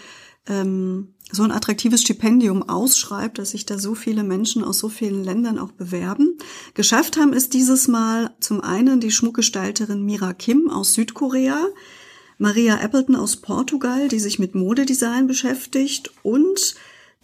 ähm, 0.47 1.14
so 1.31 1.45
ein 1.45 1.50
attraktives 1.50 2.02
Stipendium 2.02 2.69
ausschreibt, 2.69 3.38
dass 3.38 3.52
sich 3.52 3.64
da 3.64 3.78
so 3.78 3.95
viele 3.95 4.23
Menschen 4.23 4.62
aus 4.62 4.78
so 4.78 4.90
vielen 4.90 5.25
Ländern 5.25 5.59
auch 5.59 5.73
bewerben. 5.73 6.37
Geschafft 6.75 7.16
haben 7.16 7.33
es 7.33 7.49
dieses 7.49 7.88
Mal 7.88 8.35
zum 8.38 8.61
einen 8.61 9.00
die 9.00 9.11
Schmuckgestalterin 9.11 10.04
Mira 10.04 10.35
Kim 10.35 10.69
aus 10.69 10.92
Südkorea, 10.92 11.59
Maria 12.38 12.76
Appleton 12.80 13.16
aus 13.16 13.36
Portugal, 13.36 14.08
die 14.08 14.18
sich 14.18 14.38
mit 14.38 14.54
Modedesign 14.54 15.26
beschäftigt 15.26 16.12
und 16.22 16.74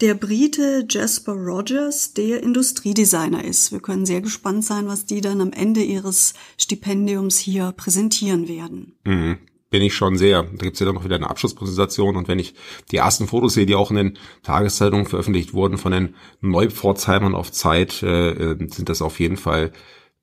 der 0.01 0.13
Brite 0.13 0.85
Jasper 0.89 1.33
Rogers, 1.33 2.13
der 2.13 2.41
Industriedesigner 2.41 3.43
ist. 3.43 3.71
Wir 3.71 3.81
können 3.81 4.05
sehr 4.05 4.21
gespannt 4.21 4.63
sein, 4.63 4.87
was 4.87 5.05
die 5.05 5.19
dann 5.21 5.41
am 5.41 5.51
Ende 5.51 5.81
ihres 5.81 6.33
Stipendiums 6.57 7.37
hier 7.37 7.73
präsentieren 7.75 8.47
werden. 8.47 8.93
Mhm. 9.03 9.37
Bin 9.71 9.83
ich 9.83 9.93
schon 9.93 10.17
sehr. 10.17 10.43
Da 10.43 10.63
gibt's 10.63 10.79
ja 10.79 10.87
dann 10.87 10.95
noch 10.95 11.05
wieder 11.05 11.17
eine 11.17 11.29
Abschlusspräsentation 11.29 12.15
und 12.15 12.27
wenn 12.27 12.39
ich 12.39 12.55
die 12.91 12.97
ersten 12.97 13.27
Fotos 13.27 13.53
sehe, 13.53 13.67
die 13.67 13.75
auch 13.75 13.91
in 13.91 13.97
den 13.97 14.17
Tageszeitungen 14.41 15.05
veröffentlicht 15.05 15.53
wurden 15.53 15.77
von 15.77 15.91
den 15.91 16.15
Neupforzheimern 16.41 17.35
auf 17.35 17.51
Zeit, 17.51 18.01
äh, 18.01 18.55
sind 18.67 18.89
das 18.89 19.03
auf 19.03 19.19
jeden 19.19 19.37
Fall 19.37 19.71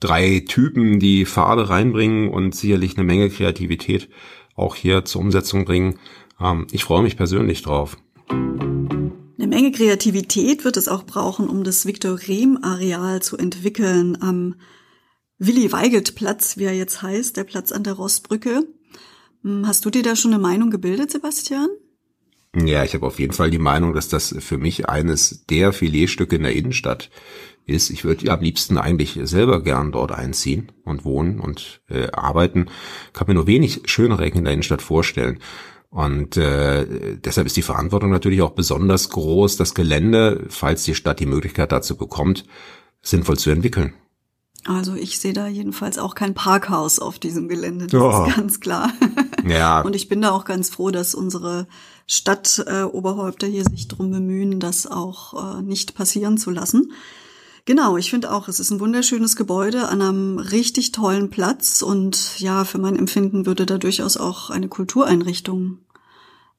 drei 0.01 0.43
Typen, 0.47 0.99
die 0.99 1.25
Farbe 1.25 1.69
reinbringen 1.69 2.29
und 2.29 2.57
sicherlich 2.57 2.97
eine 2.97 3.05
Menge 3.05 3.31
Kreativität 3.31 4.09
auch 4.57 4.75
hier 4.75 5.05
zur 5.05 5.21
Umsetzung 5.21 5.65
bringen. 5.65 5.99
Ähm, 6.41 6.67
ich 6.73 6.85
freue 6.85 7.03
mich 7.03 7.17
persönlich 7.17 7.63
drauf. 7.63 7.97
Eine 8.29 9.47
Menge 9.49 9.71
Kreativität 9.71 10.65
wird 10.65 10.77
es 10.77 10.89
auch 10.89 11.05
brauchen, 11.05 11.49
um 11.49 11.63
das 11.63 11.87
Viktor-Rehm-Areal 11.87 13.23
zu 13.23 13.37
entwickeln 13.37 14.21
am 14.21 14.57
Willi-Weigelt-Platz, 15.39 16.57
wie 16.57 16.65
er 16.65 16.75
jetzt 16.75 17.03
heißt, 17.03 17.37
der 17.37 17.45
Platz 17.45 17.71
an 17.71 17.85
der 17.85 17.93
Rostbrücke. 17.93 18.67
Hm, 19.43 19.67
hast 19.67 19.85
du 19.85 19.91
dir 19.91 20.03
da 20.03 20.17
schon 20.17 20.33
eine 20.33 20.43
Meinung 20.43 20.71
gebildet, 20.71 21.11
Sebastian? 21.11 21.69
Ja, 22.57 22.85
ich 22.85 22.95
habe 22.95 23.07
auf 23.07 23.19
jeden 23.19 23.35
Fall 23.35 23.51
die 23.51 23.59
Meinung, 23.59 23.93
dass 23.93 24.09
das 24.09 24.35
für 24.39 24.57
mich 24.57 24.89
eines 24.89 25.45
der 25.47 25.75
Filetstücke 25.75 26.37
in 26.37 26.43
der 26.43 26.55
Innenstadt 26.55 27.11
ist, 27.67 27.91
ich 27.91 28.05
würde 28.05 28.31
am 28.33 28.41
liebsten 28.41 28.79
eigentlich 28.79 29.19
selber 29.25 29.63
gern 29.63 29.93
dort 29.93 30.13
einziehen 30.13 30.73
und 30.85 31.05
wohnen 31.05 31.41
und 31.41 31.83
äh, 31.89 32.11
arbeiten. 32.13 32.67
Kann 33.13 33.27
mir 33.27 33.35
nur 33.35 33.47
wenig 33.47 33.83
schönere 33.87 34.25
Ecken 34.25 34.39
in 34.39 34.45
der 34.45 34.53
Innenstadt 34.53 34.83
vorstellen. 34.83 35.41
Und 35.91 36.37
äh, 36.37 37.17
deshalb 37.17 37.47
ist 37.47 37.57
die 37.57 37.63
Verantwortung 37.63 38.11
natürlich 38.11 38.43
auch 38.43 38.51
besonders 38.51 39.11
groß, 39.11 39.57
das 39.57 39.75
Gelände, 39.75 40.45
falls 40.49 40.85
die 40.85 40.95
Stadt 40.95 41.21
die 41.21 41.27
Möglichkeit 41.27 41.73
dazu 41.73 41.97
bekommt, 41.97 42.45
sinnvoll 43.03 43.39
zu 43.39 43.51
entwickeln. 43.51 43.95
Also 44.67 44.95
ich 44.95 45.19
sehe 45.19 45.33
da 45.33 45.47
jedenfalls 45.47 45.99
auch 45.99 46.15
kein 46.15 46.35
Parkhaus 46.35 46.99
auf 46.99 47.19
diesem 47.19 47.49
Gelände, 47.49 47.87
das 47.87 48.01
oh. 48.01 48.27
ist 48.27 48.37
ganz 48.37 48.61
klar. 48.61 48.93
Ja. 49.49 49.83
Und 49.83 49.95
ich 49.95 50.09
bin 50.09 50.21
da 50.23 50.33
auch 50.33 50.45
ganz 50.45 50.71
froh, 50.71 50.91
dass 50.91 51.15
unsere 51.15 51.69
Stadtoberhäupter 52.09 53.47
äh, 53.47 53.51
hier 53.51 53.65
sich 53.65 53.87
drum 53.87 54.11
bemühen, 54.11 54.59
das 54.59 54.89
auch 54.89 55.59
äh, 55.59 55.63
nicht 55.63 55.95
passieren 55.95 56.37
zu 56.37 56.51
lassen. 56.51 56.91
Genau, 57.67 57.97
ich 57.97 58.11
finde 58.11 58.33
auch, 58.33 58.47
es 58.47 58.61
ist 58.61 58.71
ein 58.71 58.79
wunderschönes 58.79 59.35
Gebäude 59.35 59.89
an 59.89 60.01
einem 60.01 60.39
richtig 60.39 60.93
tollen 60.93 61.31
Platz 61.31 61.83
und 61.83 62.39
ja, 62.39 62.65
für 62.65 62.79
mein 62.79 62.95
Empfinden 62.95 63.45
würde 63.45 63.67
da 63.67 63.77
durchaus 63.77 64.17
auch 64.17 64.51
eine 64.51 64.69
Kultureinrichtung 64.69 65.79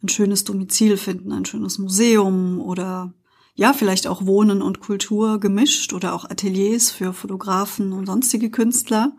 ein 0.03 0.09
schönes 0.09 0.43
Domizil 0.43 0.97
finden, 0.97 1.31
ein 1.31 1.45
schönes 1.45 1.79
Museum 1.79 2.59
oder 2.59 3.13
ja, 3.55 3.71
vielleicht 3.71 4.05
auch 4.05 4.25
Wohnen 4.25 4.61
und 4.61 4.81
Kultur 4.81 5.39
gemischt 5.39 5.93
oder 5.93 6.13
auch 6.13 6.25
Ateliers 6.25 6.91
für 6.91 7.13
Fotografen 7.13 7.93
und 7.93 8.05
sonstige 8.05 8.51
Künstler. 8.51 9.13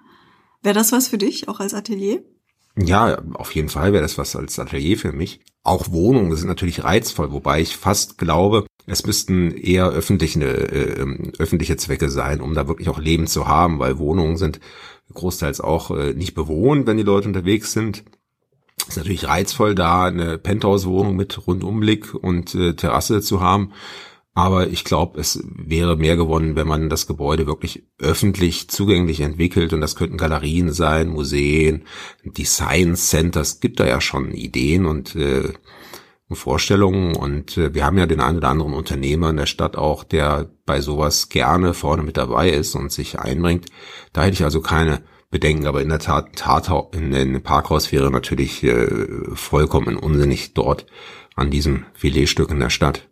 Wäre 0.62 0.75
das 0.75 0.92
was 0.92 1.09
für 1.09 1.18
dich, 1.18 1.49
auch 1.49 1.59
als 1.59 1.73
Atelier? 1.73 2.23
Ja, 2.76 3.21
auf 3.33 3.54
jeden 3.54 3.71
Fall 3.71 3.95
wäre 3.95 4.02
das 4.02 4.18
was 4.18 4.37
als 4.37 4.59
Atelier 4.59 4.99
für 4.99 5.12
mich. 5.12 5.40
Auch 5.64 5.90
Wohnungen 5.90 6.37
sind 6.37 6.49
natürlich 6.49 6.85
reizvoll, 6.85 7.33
wobei 7.33 7.62
ich 7.62 7.78
fast 7.78 8.18
glaube, 8.18 8.66
es 8.88 9.07
müssten 9.07 9.52
eher 9.52 9.88
öffentliche, 9.88 10.40
äh, 10.40 11.00
ähm, 11.00 11.33
öffentliche 11.38 11.76
Zwecke 11.76 12.09
sein, 12.11 12.40
um 12.40 12.54
da 12.54 12.68
wirklich 12.68 12.88
auch 12.88 12.99
Leben 12.99 13.26
zu 13.26 13.47
haben, 13.47 13.78
weil 13.78 13.99
Wohnungen 13.99 14.37
sind 14.37 14.61
großteils 15.14 15.61
auch 15.61 15.90
äh, 15.90 16.14
nicht 16.14 16.35
bewohnt, 16.35 16.87
wenn 16.87 16.97
die 16.97 17.02
Leute 17.02 17.28
unterwegs 17.28 17.73
sind. 17.73 18.04
Ist 18.88 18.97
natürlich 18.97 19.28
reizvoll, 19.28 19.75
da 19.75 20.04
eine 20.04 20.38
Penthouse-Wohnung 20.38 21.16
mit 21.16 21.47
Rundumblick 21.47 22.14
und 22.14 22.54
äh, 22.54 22.75
Terrasse 22.75 23.21
zu 23.21 23.40
haben. 23.40 23.73
Aber 24.35 24.68
ich 24.68 24.85
glaube, 24.85 25.21
es 25.21 25.42
wäre 25.45 25.97
mehr 25.97 26.16
gewonnen, 26.16 26.54
wenn 26.54 26.68
man 26.68 26.88
das 26.88 27.09
Gebäude 27.09 27.49
wirklich 27.49 27.83
öffentlich 27.99 28.68
zugänglich 28.68 29.21
entwickelt. 29.21 29.73
Und 29.73 29.80
das 29.80 29.97
könnten 29.97 30.16
Galerien 30.16 30.73
sein, 30.73 31.09
Museen, 31.09 31.83
Design 32.25 32.95
Centers. 32.95 33.59
Gibt 33.59 33.80
da 33.80 33.87
ja 33.87 34.00
schon 34.00 34.30
Ideen 34.30 34.87
und 34.87 35.16
äh, 35.16 35.52
Vorstellungen. 36.37 37.16
Und 37.16 37.56
äh, 37.56 37.75
wir 37.75 37.85
haben 37.85 37.99
ja 37.99 38.06
den 38.06 38.20
einen 38.20 38.38
oder 38.38 38.49
anderen 38.49 38.75
Unternehmer 38.75 39.30
in 39.30 39.37
der 39.37 39.47
Stadt 39.47 39.76
auch, 39.76 40.04
der 40.04 40.50
bei 40.66 40.80
sowas 40.80 41.28
gerne 41.28 41.75
vorne 41.75 42.02
mit 42.02 42.16
dabei 42.16 42.50
ist 42.50 42.75
und 42.75 42.92
sich 42.92 43.18
einbringt. 43.18 43.66
Da 44.12 44.23
hätte 44.23 44.35
ich 44.35 44.44
also 44.44 44.61
keine 44.61 45.02
Bedenken. 45.30 45.66
Aber 45.66 45.82
in 45.82 45.88
der 45.88 45.99
Tat, 45.99 46.37
Tat 46.37 46.70
in, 46.94 47.12
in 47.12 47.42
Parkhaus 47.42 47.92
wäre 47.92 48.11
natürlich 48.11 48.62
äh, 48.62 48.88
vollkommen 49.35 49.97
unsinnig 49.97 50.54
dort 50.54 50.87
an 51.35 51.50
diesem 51.50 51.85
Filetstück 51.94 52.50
in 52.50 52.61
der 52.61 52.70
Stadt. 52.70 53.08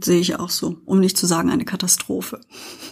Sehe 0.00 0.20
ich 0.20 0.38
auch 0.38 0.48
so, 0.48 0.78
um 0.86 1.00
nicht 1.00 1.18
zu 1.18 1.26
sagen 1.26 1.50
eine 1.50 1.66
Katastrophe. 1.66 2.40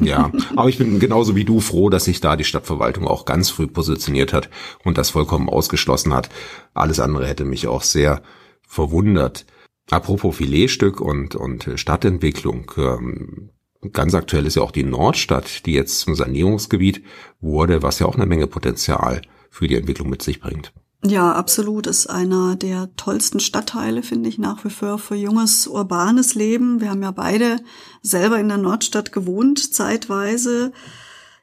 Ja, 0.01 0.31
aber 0.57 0.69
ich 0.69 0.77
bin 0.77 1.01
genauso 1.01 1.35
wie 1.35 1.47
du 1.47 1.61
froh, 1.61 1.89
dass 1.89 2.05
sich 2.05 2.21
da 2.21 2.37
die 2.37 2.45
Stadtverwaltung 2.45 3.07
auch 3.07 3.25
ganz 3.25 3.49
früh 3.49 3.67
positioniert 3.67 4.35
hat 4.35 4.51
und 4.85 4.99
das 4.99 5.09
vollkommen 5.09 5.49
ausgeschlossen 5.49 6.13
hat. 6.13 6.29
Alles 6.75 7.01
andere 7.01 7.27
hätte 7.27 7.47
mich 7.47 7.69
auch 7.69 7.83
sehr 7.83 8.23
verwundert. 8.71 9.47
Apropos 9.91 10.37
Filetstück 10.37 11.01
und, 11.01 11.35
und 11.35 11.69
Stadtentwicklung, 11.75 12.71
ähm, 12.77 13.51
ganz 13.93 14.15
aktuell 14.15 14.47
ist 14.47 14.55
ja 14.55 14.63
auch 14.63 14.71
die 14.71 14.85
Nordstadt, 14.85 15.67
die 15.67 15.73
jetzt 15.73 15.99
zum 15.99 16.15
Sanierungsgebiet 16.15 17.03
wurde, 17.41 17.83
was 17.83 17.99
ja 17.99 18.07
auch 18.07 18.15
eine 18.15 18.27
Menge 18.27 18.47
Potenzial 18.47 19.23
für 19.51 19.67
die 19.67 19.75
Entwicklung 19.75 20.09
mit 20.09 20.23
sich 20.23 20.41
bringt. 20.41 20.73
Ja, 21.05 21.33
absolut. 21.33 21.89
Ist 21.89 22.09
einer 22.09 22.55
der 22.57 22.95
tollsten 22.95 23.41
Stadtteile, 23.41 24.03
finde 24.03 24.29
ich, 24.29 24.39
nach 24.39 24.65
wie 24.65 24.71
vor 24.71 24.99
für 24.99 25.17
junges, 25.17 25.67
urbanes 25.67 26.35
Leben. 26.37 26.81
Wir 26.81 26.91
haben 26.91 27.03
ja 27.03 27.11
beide 27.11 27.57
selber 28.03 28.39
in 28.39 28.49
der 28.49 28.59
Nordstadt 28.59 29.11
gewohnt, 29.11 29.75
zeitweise. 29.75 30.73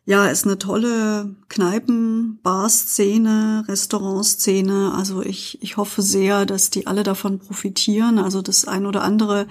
Ja, 0.10 0.28
ist 0.28 0.46
eine 0.46 0.58
tolle 0.58 1.36
Kneipen, 1.50 2.40
Bar-Szene, 2.42 3.66
Restaurantszene. 3.68 4.94
Also 4.96 5.22
ich, 5.22 5.62
ich 5.62 5.76
hoffe 5.76 6.02
sehr, 6.02 6.46
dass 6.46 6.70
die 6.70 6.88
alle 6.88 7.04
davon 7.04 7.40
profitieren. 7.40 8.18
Also 8.18 8.42
das 8.42 8.64
ein 8.64 8.86
oder 8.86 9.04
andere 9.04 9.48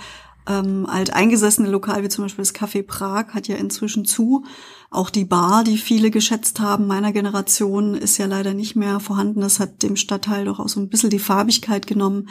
ähm, 0.46 0.86
alteingesessene 0.86 1.68
Lokal, 1.68 2.02
wie 2.02 2.08
zum 2.08 2.24
Beispiel 2.24 2.42
das 2.42 2.54
Café 2.54 2.82
Prag, 2.82 3.34
hat 3.34 3.48
ja 3.48 3.56
inzwischen 3.56 4.06
zu. 4.06 4.46
Auch 4.90 5.10
die 5.10 5.24
Bar, 5.24 5.64
die 5.64 5.78
viele 5.78 6.10
geschätzt 6.10 6.60
haben, 6.60 6.86
meiner 6.86 7.12
Generation, 7.12 7.94
ist 7.94 8.18
ja 8.18 8.26
leider 8.26 8.54
nicht 8.54 8.76
mehr 8.76 9.00
vorhanden. 9.00 9.40
Das 9.40 9.58
hat 9.58 9.82
dem 9.82 9.96
Stadtteil 9.96 10.44
doch 10.44 10.60
auch 10.60 10.68
so 10.68 10.80
ein 10.80 10.88
bisschen 10.88 11.10
die 11.10 11.18
Farbigkeit 11.18 11.86
genommen. 11.86 12.28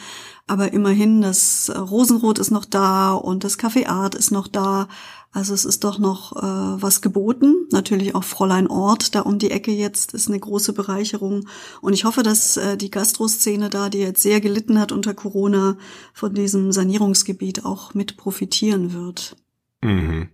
Aber 0.48 0.72
immerhin, 0.74 1.22
das 1.22 1.72
Rosenrot 1.76 2.40
ist 2.40 2.52
noch 2.52 2.66
da 2.66 3.14
und 3.14 3.44
das 3.44 3.60
Café 3.60 3.88
Art 3.88 4.16
ist 4.16 4.32
noch 4.32 4.48
da. 4.48 4.88
Also 5.36 5.54
es 5.54 5.66
ist 5.66 5.84
doch 5.84 6.00
noch 6.00 6.34
äh, 6.38 6.82
was 6.82 7.02
geboten. 7.02 7.68
Natürlich 7.72 8.16
auch 8.16 8.24
Fräulein 8.24 8.68
Ort 8.68 9.16
da 9.16 9.20
um 9.22 9.38
die 9.38 9.52
Ecke 9.52 9.72
jetzt 9.72 10.14
ist 10.14 10.30
eine 10.30 10.40
große 10.40 10.72
Bereicherung. 10.72 11.50
Und 11.82 11.92
ich 11.92 12.06
hoffe, 12.06 12.24
dass 12.24 12.56
äh, 12.56 12.78
die 12.78 12.90
Gastroszene 12.90 13.70
da, 13.70 13.90
die 13.90 13.98
jetzt 13.98 14.22
sehr 14.22 14.40
gelitten 14.40 14.80
hat 14.80 14.94
unter 14.94 15.14
Corona, 15.14 15.78
von 16.14 16.34
diesem 16.34 16.72
Sanierungsgebiet 16.72 17.66
auch 17.66 17.94
mit 17.94 18.16
profitieren 18.16 18.94
wird. 18.94 19.36
Mhm. 19.84 20.30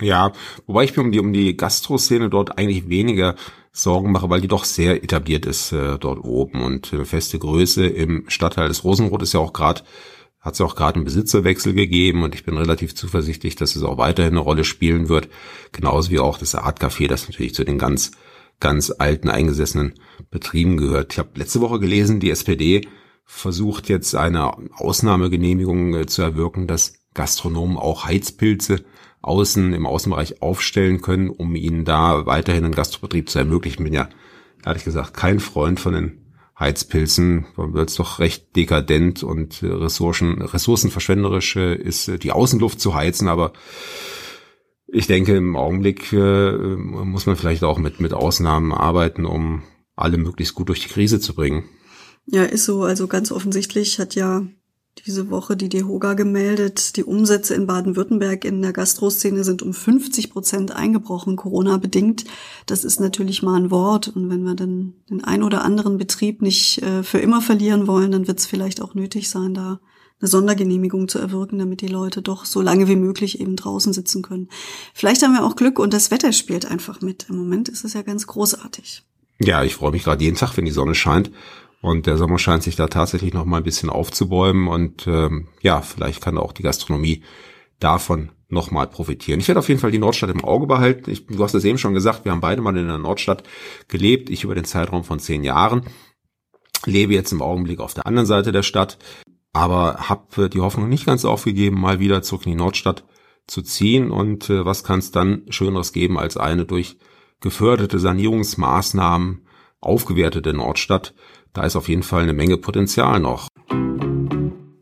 Ja, 0.00 0.32
wobei 0.66 0.84
ich 0.84 0.96
mir 0.96 1.02
um 1.02 1.12
die, 1.12 1.20
um 1.20 1.32
die 1.32 1.56
Gastroszene 1.56 2.28
dort 2.28 2.58
eigentlich 2.58 2.88
weniger 2.88 3.36
Sorgen 3.70 4.12
mache, 4.12 4.30
weil 4.30 4.40
die 4.40 4.48
doch 4.48 4.64
sehr 4.64 5.02
etabliert 5.02 5.46
ist 5.46 5.72
äh, 5.72 5.98
dort 5.98 6.22
oben 6.24 6.62
und 6.62 6.92
äh, 6.92 7.04
feste 7.04 7.38
Größe 7.38 7.86
im 7.86 8.24
Stadtteil 8.28 8.68
des 8.68 8.84
Rosenrot 8.84 9.22
ist 9.22 9.34
ja 9.34 9.40
auch 9.40 9.52
gerade 9.52 9.82
hat 10.44 10.54
es 10.54 10.60
auch 10.60 10.76
gerade 10.76 10.96
einen 10.96 11.06
Besitzerwechsel 11.06 11.72
gegeben 11.72 12.22
und 12.22 12.34
ich 12.34 12.44
bin 12.44 12.58
relativ 12.58 12.94
zuversichtlich, 12.94 13.56
dass 13.56 13.76
es 13.76 13.82
auch 13.82 13.96
weiterhin 13.96 14.34
eine 14.34 14.40
Rolle 14.40 14.64
spielen 14.64 15.08
wird. 15.08 15.30
Genauso 15.72 16.10
wie 16.10 16.18
auch 16.18 16.36
das 16.36 16.54
Artcafé, 16.54 17.08
das 17.08 17.28
natürlich 17.28 17.54
zu 17.54 17.64
den 17.64 17.78
ganz, 17.78 18.10
ganz 18.60 18.90
alten, 18.90 19.30
eingesessenen 19.30 19.94
Betrieben 20.30 20.76
gehört. 20.76 21.14
Ich 21.14 21.18
habe 21.18 21.30
letzte 21.36 21.62
Woche 21.62 21.80
gelesen, 21.80 22.20
die 22.20 22.30
SPD 22.30 22.86
versucht 23.24 23.88
jetzt 23.88 24.14
eine 24.14 24.52
Ausnahmegenehmigung 24.74 25.94
äh, 25.94 26.06
zu 26.06 26.20
erwirken, 26.20 26.66
dass 26.66 26.98
Gastronomen 27.14 27.78
auch 27.78 28.04
Heizpilze 28.04 28.84
außen 29.24 29.72
im 29.72 29.86
Außenbereich 29.86 30.42
aufstellen 30.42 31.00
können, 31.00 31.30
um 31.30 31.56
ihnen 31.56 31.84
da 31.84 32.26
weiterhin 32.26 32.64
einen 32.64 32.74
Gastrobetrieb 32.74 33.28
zu 33.28 33.38
ermöglichen. 33.38 33.84
Bin 33.84 33.92
ja 33.92 34.08
ehrlich 34.64 34.84
gesagt 34.84 35.14
kein 35.14 35.40
Freund 35.40 35.80
von 35.80 35.94
den 35.94 36.24
Heizpilzen, 36.58 37.46
weil 37.56 37.84
es 37.84 37.96
doch 37.96 38.20
recht 38.20 38.54
dekadent 38.54 39.22
und 39.24 39.62
Ressourcen, 39.62 40.40
ressourcenverschwenderisch 40.40 41.56
äh, 41.56 41.74
ist, 41.74 42.08
äh, 42.08 42.18
die 42.18 42.30
Außenluft 42.30 42.80
zu 42.80 42.94
heizen, 42.94 43.28
aber 43.28 43.52
ich 44.86 45.08
denke, 45.08 45.34
im 45.34 45.56
Augenblick 45.56 46.12
äh, 46.12 46.52
muss 46.52 47.26
man 47.26 47.34
vielleicht 47.34 47.64
auch 47.64 47.78
mit, 47.78 48.00
mit 48.00 48.12
Ausnahmen 48.12 48.72
arbeiten, 48.72 49.24
um 49.24 49.64
alle 49.96 50.18
möglichst 50.18 50.54
gut 50.54 50.68
durch 50.68 50.80
die 50.80 50.88
Krise 50.88 51.18
zu 51.18 51.34
bringen. 51.34 51.64
Ja, 52.26 52.44
ist 52.44 52.64
so. 52.64 52.84
Also 52.84 53.08
ganz 53.08 53.32
offensichtlich 53.32 53.98
hat 53.98 54.14
ja 54.14 54.46
diese 55.06 55.28
Woche 55.28 55.56
die 55.56 55.68
DEHOGA 55.68 56.14
gemeldet, 56.14 56.96
die 56.96 57.04
Umsätze 57.04 57.54
in 57.54 57.66
Baden-Württemberg 57.66 58.44
in 58.44 58.62
der 58.62 58.72
Gastroszene 58.72 59.44
sind 59.44 59.62
um 59.62 59.74
50 59.74 60.30
Prozent 60.30 60.72
eingebrochen, 60.72 61.36
Corona-bedingt. 61.36 62.24
Das 62.66 62.84
ist 62.84 63.00
natürlich 63.00 63.42
mal 63.42 63.60
ein 63.60 63.70
Wort. 63.70 64.08
Und 64.08 64.30
wenn 64.30 64.44
wir 64.44 64.54
dann 64.54 64.94
den 65.10 65.22
ein 65.22 65.42
oder 65.42 65.62
anderen 65.62 65.98
Betrieb 65.98 66.40
nicht 66.40 66.82
äh, 66.82 67.02
für 67.02 67.18
immer 67.18 67.42
verlieren 67.42 67.86
wollen, 67.86 68.12
dann 68.12 68.26
wird 68.26 68.38
es 68.38 68.46
vielleicht 68.46 68.80
auch 68.80 68.94
nötig 68.94 69.28
sein, 69.28 69.52
da 69.52 69.78
eine 70.20 70.28
Sondergenehmigung 70.28 71.08
zu 71.08 71.18
erwirken, 71.18 71.58
damit 71.58 71.82
die 71.82 71.88
Leute 71.88 72.22
doch 72.22 72.46
so 72.46 72.62
lange 72.62 72.88
wie 72.88 72.96
möglich 72.96 73.40
eben 73.40 73.56
draußen 73.56 73.92
sitzen 73.92 74.22
können. 74.22 74.48
Vielleicht 74.94 75.22
haben 75.22 75.34
wir 75.34 75.44
auch 75.44 75.56
Glück 75.56 75.78
und 75.78 75.92
das 75.92 76.10
Wetter 76.10 76.32
spielt 76.32 76.64
einfach 76.64 77.02
mit. 77.02 77.26
Im 77.28 77.36
Moment 77.36 77.68
ist 77.68 77.84
es 77.84 77.92
ja 77.92 78.00
ganz 78.00 78.26
großartig. 78.26 79.02
Ja, 79.40 79.64
ich 79.64 79.74
freue 79.74 79.90
mich 79.90 80.04
gerade 80.04 80.22
jeden 80.22 80.36
Tag, 80.36 80.56
wenn 80.56 80.64
die 80.64 80.70
Sonne 80.70 80.94
scheint. 80.94 81.30
Und 81.84 82.06
der 82.06 82.16
Sommer 82.16 82.38
scheint 82.38 82.62
sich 82.62 82.76
da 82.76 82.86
tatsächlich 82.86 83.34
noch 83.34 83.44
mal 83.44 83.58
ein 83.58 83.62
bisschen 83.62 83.90
aufzubäumen 83.90 84.68
und 84.68 85.06
ähm, 85.06 85.48
ja, 85.60 85.82
vielleicht 85.82 86.22
kann 86.22 86.38
auch 86.38 86.52
die 86.52 86.62
Gastronomie 86.62 87.22
davon 87.78 88.30
noch 88.48 88.70
mal 88.70 88.86
profitieren. 88.86 89.38
Ich 89.38 89.48
werde 89.48 89.58
auf 89.58 89.68
jeden 89.68 89.82
Fall 89.82 89.90
die 89.90 89.98
Nordstadt 89.98 90.30
im 90.30 90.42
Auge 90.42 90.66
behalten. 90.66 91.10
Ich, 91.10 91.26
du 91.26 91.44
hast 91.44 91.52
es 91.52 91.66
eben 91.66 91.76
schon 91.76 91.92
gesagt, 91.92 92.24
wir 92.24 92.32
haben 92.32 92.40
beide 92.40 92.62
mal 92.62 92.74
in 92.74 92.86
der 92.86 92.96
Nordstadt 92.96 93.42
gelebt. 93.86 94.30
Ich 94.30 94.44
über 94.44 94.54
den 94.54 94.64
Zeitraum 94.64 95.04
von 95.04 95.18
zehn 95.18 95.44
Jahren. 95.44 95.82
Lebe 96.86 97.12
jetzt 97.12 97.32
im 97.32 97.42
Augenblick 97.42 97.80
auf 97.80 97.92
der 97.92 98.06
anderen 98.06 98.26
Seite 98.26 98.50
der 98.50 98.62
Stadt, 98.62 98.96
aber 99.52 100.08
habe 100.08 100.48
die 100.48 100.62
Hoffnung 100.62 100.88
nicht 100.88 101.04
ganz 101.04 101.26
aufgegeben, 101.26 101.78
mal 101.78 102.00
wieder 102.00 102.22
zurück 102.22 102.46
in 102.46 102.52
die 102.52 102.58
Nordstadt 102.58 103.04
zu 103.46 103.60
ziehen. 103.60 104.10
Und 104.10 104.48
äh, 104.48 104.64
was 104.64 104.84
kann 104.84 105.00
es 105.00 105.10
dann 105.10 105.42
Schöneres 105.50 105.92
geben 105.92 106.18
als 106.18 106.38
eine 106.38 106.64
durch 106.64 106.96
geförderte 107.42 107.98
Sanierungsmaßnahmen 107.98 109.46
aufgewertete 109.84 110.54
Nordstadt, 110.54 111.14
da 111.54 111.62
ist 111.62 111.76
auf 111.76 111.88
jeden 111.88 112.02
Fall 112.02 112.24
eine 112.24 112.34
Menge 112.34 112.58
Potenzial 112.58 113.20
noch. 113.20 113.48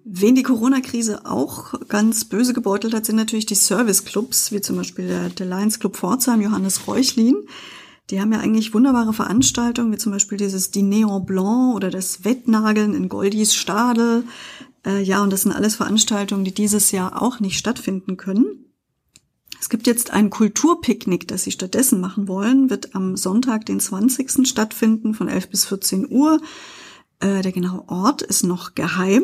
Wen 0.05 0.35
die 0.35 0.43
Corona-Krise 0.43 1.26
auch 1.26 1.75
ganz 1.88 2.25
böse 2.25 2.55
gebeutelt 2.55 2.95
hat, 2.95 3.07
sind 3.07 3.17
natürlich 3.17 3.47
die 3.47 3.55
Service-Clubs, 3.55 4.52
wie 4.52 4.61
zum 4.61 4.76
Beispiel 4.76 5.07
der, 5.07 5.29
der 5.29 5.47
Lions 5.47 5.79
Club 5.79 5.97
Pforzheim, 5.97 6.41
Johannes 6.41 6.87
Reuchlin. 6.87 7.37
Die 8.11 8.21
haben 8.21 8.33
ja 8.33 8.41
eigentlich 8.41 8.75
wunderbare 8.75 9.12
Veranstaltungen, 9.12 9.93
wie 9.93 9.99
zum 9.99 10.12
Beispiel 10.12 10.38
dieses 10.38 10.71
Diner 10.71 11.17
en 11.17 11.25
Blanc 11.25 11.75
oder 11.75 11.91
das 11.91 12.25
Wettnageln 12.25 12.95
in 12.95 13.09
Goldis 13.09 13.55
Stadel. 13.55 14.25
Äh, 14.85 15.02
ja, 15.02 15.23
und 15.23 15.33
das 15.33 15.43
sind 15.43 15.52
alles 15.52 15.76
Veranstaltungen, 15.76 16.45
die 16.45 16.55
dieses 16.55 16.91
Jahr 16.91 17.21
auch 17.23 17.41
nicht 17.41 17.59
stattfinden 17.59 18.17
können. 18.17 18.72
Es 19.62 19.69
gibt 19.69 19.87
jetzt 19.87 20.11
ein 20.11 20.28
Kulturpicknick, 20.28 21.28
das 21.28 21.45
Sie 21.45 21.52
stattdessen 21.52 22.00
machen 22.00 22.26
wollen, 22.26 22.69
wird 22.69 22.97
am 22.97 23.16
Sonntag, 23.16 23.64
den 23.64 23.78
20. 23.78 24.45
stattfinden 24.45 25.14
von 25.14 25.28
11 25.28 25.50
bis 25.50 25.66
14 25.66 26.11
Uhr. 26.11 26.40
Äh, 27.21 27.42
der 27.42 27.52
genaue 27.52 27.88
Ort 27.88 28.23
ist 28.23 28.42
noch 28.42 28.75
geheim. 28.75 29.23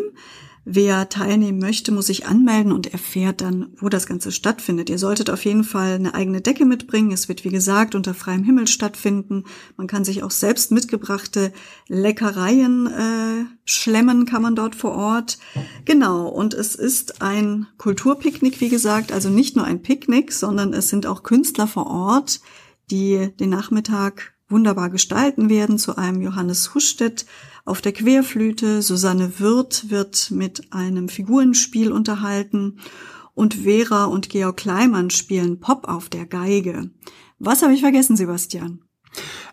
Wer 0.71 1.09
teilnehmen 1.09 1.61
möchte, 1.61 1.93
muss 1.93 2.09
sich 2.09 2.27
anmelden 2.27 2.73
und 2.73 2.93
erfährt 2.93 3.41
dann, 3.41 3.71
wo 3.79 3.89
das 3.89 4.07
Ganze 4.07 4.31
stattfindet. 4.31 4.91
Ihr 4.91 4.99
solltet 4.99 5.31
auf 5.31 5.47
jeden 5.47 5.65
Fall 5.65 5.93
eine 5.93 6.13
eigene 6.13 6.43
Decke 6.43 6.67
mitbringen. 6.67 7.11
Es 7.11 7.27
wird, 7.27 7.43
wie 7.45 7.49
gesagt, 7.49 7.95
unter 7.95 8.13
freiem 8.13 8.45
Himmel 8.45 8.67
stattfinden. 8.67 9.45
Man 9.79 9.87
kann 9.87 10.05
sich 10.05 10.23
auch 10.23 10.31
selbst 10.31 10.71
mitgebrachte 10.71 11.55
Leckereien 11.89 12.87
äh, 12.87 13.47
schlemmen, 13.65 14.27
kann 14.27 14.43
man 14.43 14.57
dort 14.57 14.75
vor 14.75 14.93
Ort. 14.93 15.39
Genau, 15.87 16.29
und 16.29 16.53
es 16.53 16.75
ist 16.75 17.23
ein 17.23 17.67
Kulturpicknick, 17.79 18.61
wie 18.61 18.69
gesagt, 18.69 19.11
also 19.11 19.31
nicht 19.31 19.57
nur 19.57 19.65
ein 19.65 19.81
Picknick, 19.81 20.33
sondern 20.33 20.75
es 20.75 20.91
sind 20.91 21.07
auch 21.07 21.23
Künstler 21.23 21.67
vor 21.67 21.87
Ort, 21.87 22.43
die 22.91 23.31
den 23.41 23.49
Nachmittag 23.49 24.35
wunderbar 24.49 24.91
gestalten 24.91 25.49
werden 25.49 25.79
zu 25.79 25.97
einem 25.97 26.23
Johannes 26.23 26.75
Hustedt 26.75 27.27
auf 27.65 27.83
der 27.83 27.93
Querflöte, 27.93 28.81
Susanne 28.81 29.39
Wirth 29.39 29.91
wird 29.91 30.31
mit 30.31 30.73
einem 30.73 31.09
Figurenspiel 31.09 31.93
unterhalten 31.93 32.79
und 33.35 33.55
Vera 33.55 34.07
und 34.07 34.31
Georg 34.31 34.57
Kleimann 34.57 35.11
spielen 35.11 35.61
Pop 35.61 35.87
auf 35.87 36.09
der 36.09 36.27
Geige. 36.27 36.91
Was 37.39 37.63
habe 37.63 37.75
ich 37.75 37.83
vergessen, 37.83 38.17
Sebastian? 38.17 38.81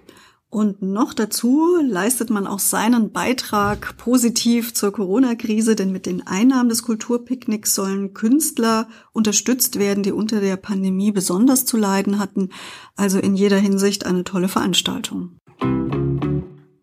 Und 0.50 0.82
noch 0.82 1.14
dazu 1.14 1.76
leistet 1.82 2.30
man 2.30 2.48
auch 2.48 2.60
seinen 2.60 3.12
Beitrag 3.12 3.98
positiv 3.98 4.74
zur 4.74 4.94
Corona-Krise, 4.94 5.76
denn 5.76 5.92
mit 5.92 6.06
den 6.06 6.26
Einnahmen 6.26 6.70
des 6.70 6.84
Kulturpicknicks 6.84 7.76
sollen 7.76 8.14
Künstler 8.14 8.88
unterstützt 9.12 9.80
werden, 9.80 10.04
die 10.04 10.14
unter 10.14 10.40
der 10.40 10.56
Pandemie 10.56 11.12
besonders 11.12 11.66
zu 11.66 11.78
leiden 11.78 12.20
hatten. 12.20 12.50
Also 12.96 13.20
in 13.20 13.36
jeder 13.36 13.58
Hinsicht 13.58 14.06
eine 14.06 14.24
tolle 14.24 14.48
Veranstaltung. 14.48 15.40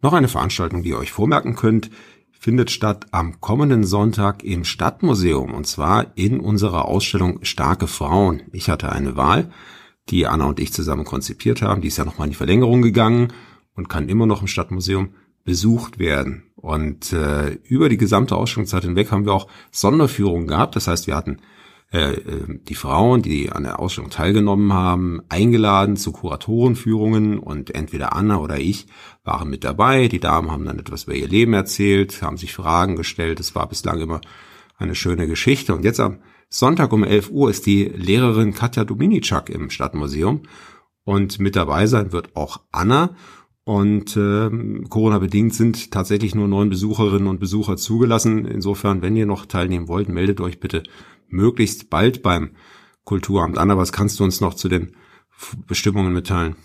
Noch 0.03 0.13
eine 0.13 0.29
Veranstaltung, 0.29 0.83
die 0.83 0.91
ihr 0.91 0.99
euch 0.99 1.13
vormerken 1.13 1.55
könnt, 1.55 1.91
findet 2.43 2.73
statt 2.73 3.07
am 3.13 3.41
kommenden 3.41 3.85
Sonntag 3.85 4.43
im 4.43 4.65
Stadtmuseum 4.65 5.55
und 5.55 5.67
zwar 5.67 6.17
in 6.17 6.41
unserer 6.41 6.87
Ausstellung 6.87 7.39
Starke 7.43 7.87
Frauen. 7.87 8.43
Ich 8.53 8.69
hatte 8.69 8.91
eine 8.91 9.17
Wahl, 9.17 9.51
die 10.09 10.27
Anna 10.27 10.47
und 10.47 10.59
ich 10.59 10.73
zusammen 10.73 11.05
konzipiert 11.05 11.63
haben. 11.63 11.81
Die 11.83 11.89
ist 11.89 11.99
ja 11.99 12.05
nochmal 12.05 12.27
in 12.27 12.33
die 12.33 12.37
Verlängerung 12.37 12.83
gegangen 12.83 13.33
und 13.75 13.89
kann 13.89 14.09
immer 14.09 14.27
noch 14.27 14.43
im 14.43 14.49
Stadtmuseum 14.49 15.15
besucht 15.45 15.99
werden. 15.99 16.45
Und 16.57 17.13
äh, 17.13 17.59
über 17.65 17.89
die 17.89 17.97
gesamte 17.97 18.37
Ausstellungszeit 18.37 18.85
hinweg 18.85 19.11
haben 19.11 19.25
wir 19.25 19.35
auch 19.35 19.49
Sonderführungen 19.71 20.47
gehabt. 20.47 20.77
Das 20.77 20.87
heißt, 20.87 21.07
wir 21.07 21.17
hatten 21.17 21.39
äh, 21.93 22.13
äh, 22.13 22.59
die 22.69 22.75
Frauen, 22.75 23.21
die 23.23 23.51
an 23.51 23.65
der 23.65 23.79
Ausstellung 23.79 24.11
teilgenommen 24.11 24.73
haben, 24.73 25.21
eingeladen 25.29 25.97
zu 25.97 26.13
Kuratorenführungen 26.13 27.39
und 27.39 27.75
entweder 27.75 28.15
Anna 28.15 28.39
oder 28.39 28.59
ich 28.59 28.87
waren 29.25 29.51
mit 29.51 29.65
dabei. 29.65 30.09
Die 30.09 30.21
Damen 30.21 30.51
haben 30.51 30.65
dann 30.65 30.79
etwas 30.79 31.05
über 31.05 31.15
ihr 31.15 31.29
Leben 31.29 31.53
erzählt, 31.53 32.23
haben 32.23 32.39
sich 32.39 32.55
Fragen 32.55 32.97
gestellt. 32.97 33.41
Es 33.41 33.55
war 33.55 33.69
bislang 33.69 34.01
immer 34.01 34.21
eine 34.79 34.95
schöne 34.95 35.27
Geschichte. 35.27 35.75
Und 35.75 35.85
jetzt 35.85 36.01
am 36.01 36.21
Sonntag 36.49 36.93
um 36.93 37.05
11 37.05 37.31
Uhr 37.31 37.51
ist 37.51 37.67
die 37.67 37.85
Lehrerin 37.85 38.55
Katja 38.55 38.85
Dominicak 38.85 39.51
im 39.51 39.69
Stadtmuseum 39.69 40.43
und 41.05 41.41
mit 41.41 41.57
dabei 41.57 41.87
sein 41.87 42.13
wird 42.13 42.37
auch 42.37 42.61
Anna. 42.71 43.17
Und 43.65 44.17
äh, 44.17 44.51
Corona-bedingt 44.89 45.55
sind 45.55 45.93
tatsächlich 45.93 46.35
nur 46.35 46.49
neun 46.49 46.69
Besucherinnen 46.69 47.29
und 47.29 47.39
Besucher 47.39 47.77
zugelassen. 47.77 48.45
Insofern, 48.45 49.03
wenn 49.03 49.17
ihr 49.17 49.27
noch 49.27 49.47
teilnehmen 49.47 49.89
wollt, 49.89 50.09
meldet 50.09 50.41
euch 50.41 50.59
bitte 50.59 50.83
möglichst 51.29 51.89
bald 51.89 52.23
beim 52.23 52.51
Kulturamt 53.05 53.59
an. 53.59 53.71
Aber 53.71 53.81
was 53.81 53.93
kannst 53.93 54.19
du 54.19 54.25
uns 54.25 54.41
noch 54.41 54.55
zu 54.55 54.69
den 54.69 54.97
Bestimmungen 55.67 56.13
mitteilen? 56.13 56.57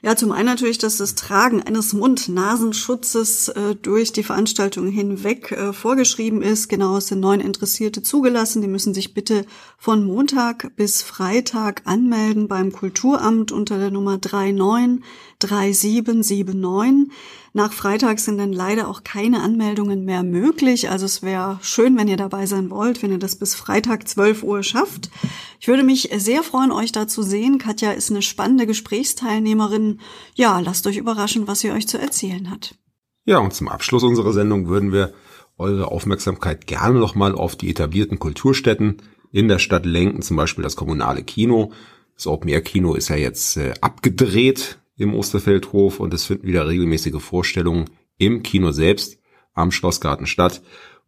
Ja, 0.00 0.14
zum 0.14 0.30
einen 0.30 0.46
natürlich, 0.46 0.78
dass 0.78 0.98
das 0.98 1.16
Tragen 1.16 1.60
eines 1.60 1.92
Mund-Nasenschutzes 1.92 3.48
äh, 3.48 3.74
durch 3.74 4.12
die 4.12 4.22
Veranstaltung 4.22 4.86
hinweg 4.86 5.50
äh, 5.50 5.72
vorgeschrieben 5.72 6.40
ist. 6.40 6.68
Genau, 6.68 6.98
es 6.98 7.08
sind 7.08 7.18
neun 7.18 7.40
Interessierte 7.40 8.00
zugelassen. 8.00 8.62
Die 8.62 8.68
müssen 8.68 8.94
sich 8.94 9.12
bitte 9.12 9.44
von 9.76 10.06
Montag 10.06 10.70
bis 10.76 11.02
Freitag 11.02 11.82
anmelden 11.84 12.46
beim 12.46 12.70
Kulturamt 12.70 13.50
unter 13.50 13.78
der 13.78 13.90
Nummer 13.90 14.18
393779. 14.18 17.10
Nach 17.58 17.72
Freitag 17.72 18.20
sind 18.20 18.38
dann 18.38 18.52
leider 18.52 18.86
auch 18.86 19.02
keine 19.02 19.42
Anmeldungen 19.42 20.04
mehr 20.04 20.22
möglich. 20.22 20.90
Also 20.90 21.06
es 21.06 21.24
wäre 21.24 21.58
schön, 21.60 21.98
wenn 21.98 22.06
ihr 22.06 22.16
dabei 22.16 22.46
sein 22.46 22.70
wollt, 22.70 23.02
wenn 23.02 23.10
ihr 23.10 23.18
das 23.18 23.34
bis 23.34 23.56
Freitag 23.56 24.06
12 24.06 24.44
Uhr 24.44 24.62
schafft. 24.62 25.10
Ich 25.58 25.66
würde 25.66 25.82
mich 25.82 26.08
sehr 26.18 26.44
freuen, 26.44 26.70
euch 26.70 26.92
da 26.92 27.08
zu 27.08 27.24
sehen. 27.24 27.58
Katja 27.58 27.90
ist 27.90 28.12
eine 28.12 28.22
spannende 28.22 28.64
Gesprächsteilnehmerin. 28.64 29.98
Ja, 30.36 30.60
lasst 30.60 30.86
euch 30.86 30.98
überraschen, 30.98 31.48
was 31.48 31.58
sie 31.58 31.72
euch 31.72 31.88
zu 31.88 31.98
erzählen 31.98 32.48
hat. 32.48 32.76
Ja, 33.24 33.38
und 33.38 33.52
zum 33.52 33.66
Abschluss 33.66 34.04
unserer 34.04 34.32
Sendung 34.32 34.68
würden 34.68 34.92
wir 34.92 35.12
eure 35.56 35.88
Aufmerksamkeit 35.88 36.68
gerne 36.68 37.00
nochmal 37.00 37.34
auf 37.34 37.56
die 37.56 37.70
etablierten 37.70 38.20
Kulturstätten 38.20 39.02
in 39.32 39.48
der 39.48 39.58
Stadt 39.58 39.84
lenken, 39.84 40.22
zum 40.22 40.36
Beispiel 40.36 40.62
das 40.62 40.76
kommunale 40.76 41.24
Kino. 41.24 41.72
Das 42.14 42.28
Open 42.28 42.50
Air 42.50 42.62
Kino 42.62 42.94
ist 42.94 43.08
ja 43.08 43.16
jetzt 43.16 43.56
äh, 43.56 43.74
abgedreht 43.80 44.78
im 44.98 45.14
Osterfeldhof 45.14 46.00
und 46.00 46.12
es 46.12 46.26
finden 46.26 46.46
wieder 46.46 46.68
regelmäßige 46.68 47.22
Vorstellungen 47.22 47.86
im 48.18 48.42
Kino 48.42 48.72
selbst 48.72 49.18
am 49.54 49.70
Schlossgarten 49.70 50.26
statt. 50.26 50.60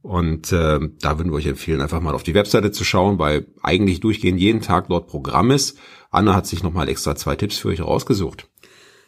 Und 0.03 0.51
äh, 0.53 0.81
da 1.01 1.19
würden 1.19 1.31
wir 1.31 1.37
euch 1.37 1.47
empfehlen, 1.47 1.83
einfach 1.83 2.01
mal 2.01 2.15
auf 2.15 2.23
die 2.23 2.35
Webseite 2.35 2.71
zu 2.71 2.85
schauen, 2.85 3.19
weil 3.19 3.47
eigentlich 3.63 4.01
durchgehend 4.01 4.41
jeden 4.41 4.63
Tag 4.63 4.89
dort 4.89 5.09
Programm 5.09 5.51
ist. 5.51 5.77
Anna 6.11 6.35
hat 6.35 6.47
sich 6.47 6.63
nochmal 6.63 6.89
extra 6.89 7.17
zwei 7.17 7.37
Tipps 7.37 7.59
für 7.59 7.69
euch 7.69 7.83
rausgesucht. 7.83 8.49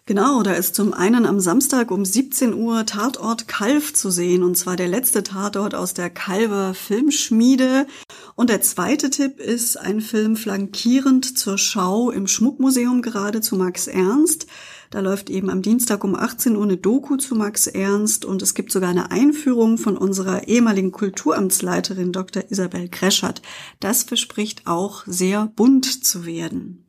Genau, 0.05 0.43
da 0.43 0.53
ist 0.53 0.75
zum 0.75 0.93
einen 0.93 1.27
am 1.27 1.39
Samstag 1.39 1.93
um 1.93 2.05
17 2.05 2.55
Uhr 2.55 2.85
Tatort 2.87 3.47
Kalf 3.47 3.95
zu 3.95 4.11
sehen, 4.11 4.43
und 4.43 4.57
zwar 4.57 4.75
der 4.75 4.89
letzte 4.89 5.23
Tatort 5.23 5.77
aus 5.77 5.95
der 5.95 6.11
Kalver 6.11 6.75
Filmschmiede. 6.75 7.87
Und 8.35 8.51
der 8.51 8.63
zweite 8.63 9.11
Tipp 9.11 9.41
ist 9.41 9.77
ein 9.77 10.01
Film 10.01 10.37
flankierend 10.37 11.39
zur 11.39 11.59
Schau 11.59 12.11
im 12.11 12.27
Schmuckmuseum 12.27 13.03
gerade 13.03 13.41
zu 13.41 13.57
Max 13.57 13.87
Ernst. 13.87 14.47
Da 14.91 15.01
läuft 15.01 15.31
eben 15.31 15.51
am 15.51 15.63
Dienstag 15.63 16.05
um 16.05 16.15
18 16.15 16.57
Uhr 16.57 16.65
eine 16.65 16.77
Doku 16.77 17.17
zu 17.17 17.35
Max 17.35 17.67
Ernst 17.67 18.25
und 18.25 18.43
es 18.43 18.55
gibt 18.55 18.73
sogar 18.73 18.91
eine 18.91 19.11
Einführung 19.11 19.79
von 19.79 19.97
unserer 19.97 20.49
ehemaligen 20.49 20.93
Kulturamtsleiterin 20.93 22.13
Dr. 22.13 22.45
Isabel 22.51 22.89
Kreschert. 22.89 23.43
Das 23.81 24.03
verspricht 24.03 24.67
auch 24.67 25.05
sehr 25.07 25.47
bunt 25.55 26.05
zu 26.05 26.27
werden. 26.27 26.87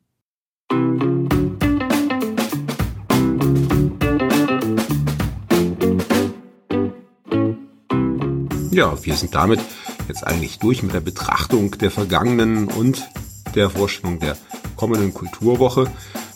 Ja, 8.70 9.04
wir 9.04 9.14
sind 9.14 9.34
damit 9.34 9.60
jetzt 10.08 10.26
eigentlich 10.26 10.58
durch 10.58 10.82
mit 10.82 10.94
der 10.94 11.00
Betrachtung 11.00 11.72
der 11.72 11.90
vergangenen 11.90 12.68
und 12.68 13.08
der 13.54 13.70
Vorstellung 13.70 14.18
der 14.18 14.36
kommenden 14.76 15.14
Kulturwoche. 15.14 15.86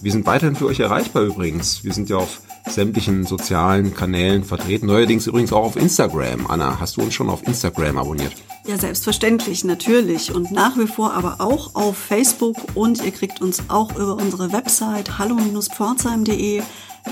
Wir 0.01 0.13
sind 0.13 0.27
weiterhin 0.27 0.57
für 0.57 0.67
euch 0.67 0.81
erreichbar 0.81 1.23
übrigens. 1.25 1.83
Wir 1.85 1.93
sind 1.93 2.09
ja 2.09 2.17
auf 2.17 2.41
sämtlichen 2.69 3.25
sozialen 3.25 3.95
Kanälen 3.95 4.45
vertreten. 4.45 4.87
Neuerdings 4.87 5.27
übrigens 5.27 5.53
auch 5.53 5.65
auf 5.65 5.77
Instagram. 5.77 6.47
Anna, 6.47 6.79
hast 6.79 6.97
du 6.97 7.03
uns 7.03 7.15
schon 7.15 7.31
auf 7.31 7.47
Instagram 7.47 7.99
abonniert? 7.99 8.33
Ja, 8.67 8.77
selbstverständlich, 8.77 9.65
natürlich. 9.65 10.35
Und 10.35 10.53
nach 10.53 10.77
wie 10.77 10.87
vor 10.87 11.15
aber 11.15 11.37
auch 11.41 11.75
auf 11.75 11.97
Facebook. 11.97 12.57
Und 12.75 13.05
ihr 13.05 13.13
kriegt 13.13 13.41
uns 13.41 13.63
auch 13.69 13.97
über 13.97 14.17
unsere 14.17 14.53
Website 14.53 15.19
hallo-pforzheim.de 15.19 16.63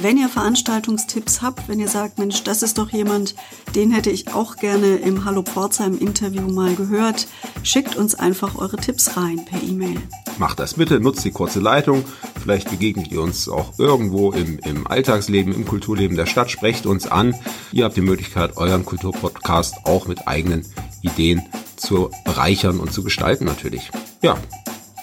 Wenn 0.02 0.18
ihr 0.18 0.28
Veranstaltungstipps 0.28 1.40
habt, 1.40 1.68
wenn 1.68 1.80
ihr 1.80 1.88
sagt, 1.88 2.18
Mensch, 2.18 2.42
das 2.44 2.62
ist 2.62 2.76
doch 2.78 2.90
jemand, 2.90 3.34
den 3.74 3.90
hätte 3.90 4.10
ich 4.10 4.34
auch 4.34 4.56
gerne 4.56 4.96
im 4.96 5.24
Hallo 5.24 5.42
Pforzheim 5.42 5.98
Interview 5.98 6.42
mal 6.42 6.74
gehört, 6.74 7.26
schickt 7.62 7.96
uns 7.96 8.14
einfach 8.14 8.56
eure 8.56 8.76
Tipps 8.76 9.16
rein 9.16 9.44
per 9.44 9.62
E-Mail. 9.62 9.96
Macht 10.38 10.58
das 10.58 10.74
bitte, 10.74 11.00
nutzt 11.00 11.24
die 11.24 11.30
kurze 11.30 11.60
Leitung. 11.60 12.04
Vielleicht 12.40 12.70
begegnet 12.70 13.10
ihr 13.10 13.22
uns 13.22 13.48
auch 13.48 13.78
irgendwo 13.78 14.32
im, 14.32 14.58
im 14.58 14.86
Alltagsleben, 14.86 15.54
im 15.54 15.64
Kulturleben 15.64 16.16
der 16.16 16.26
Stadt. 16.26 16.50
Sprecht 16.50 16.84
uns 16.84 17.06
an. 17.06 17.34
Ihr 17.72 17.84
habt 17.84 17.96
die 17.96 18.02
Möglichkeit, 18.02 18.56
euren 18.58 18.84
Kulturpodcast 18.84 19.86
auch 19.86 20.06
mit 20.06 20.28
eigenen 20.28 20.66
Ideen 21.00 21.42
zu 21.76 22.10
bereichern 22.24 22.80
und 22.80 22.92
zu 22.92 23.02
gestalten 23.02 23.44
natürlich. 23.44 23.90
Ja, 24.22 24.36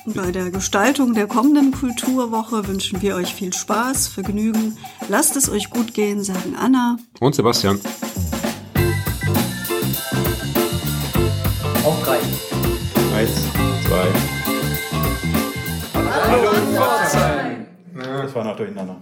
bei 0.05 0.31
der 0.31 0.51
Gestaltung 0.51 1.13
der 1.13 1.27
kommenden 1.27 1.71
Kulturwoche 1.71 2.67
wünschen 2.67 3.01
wir 3.01 3.15
euch 3.15 3.33
viel 3.33 3.53
Spaß, 3.53 4.07
Vergnügen. 4.07 4.77
Lasst 5.09 5.35
es 5.35 5.49
euch 5.49 5.69
gut 5.69 5.93
gehen, 5.93 6.23
sagen 6.23 6.55
Anna 6.57 6.97
und 7.19 7.35
Sebastian. 7.35 7.79
Auf 11.83 12.03
drei. 12.03 12.19
Eins, 13.15 13.31
zwei. 13.87 14.07
Hallo, 15.93 16.51
Hallo 17.95 18.21
Das 18.23 18.35
war 18.35 18.43
noch 18.43 18.57
durcheinander. 18.57 19.01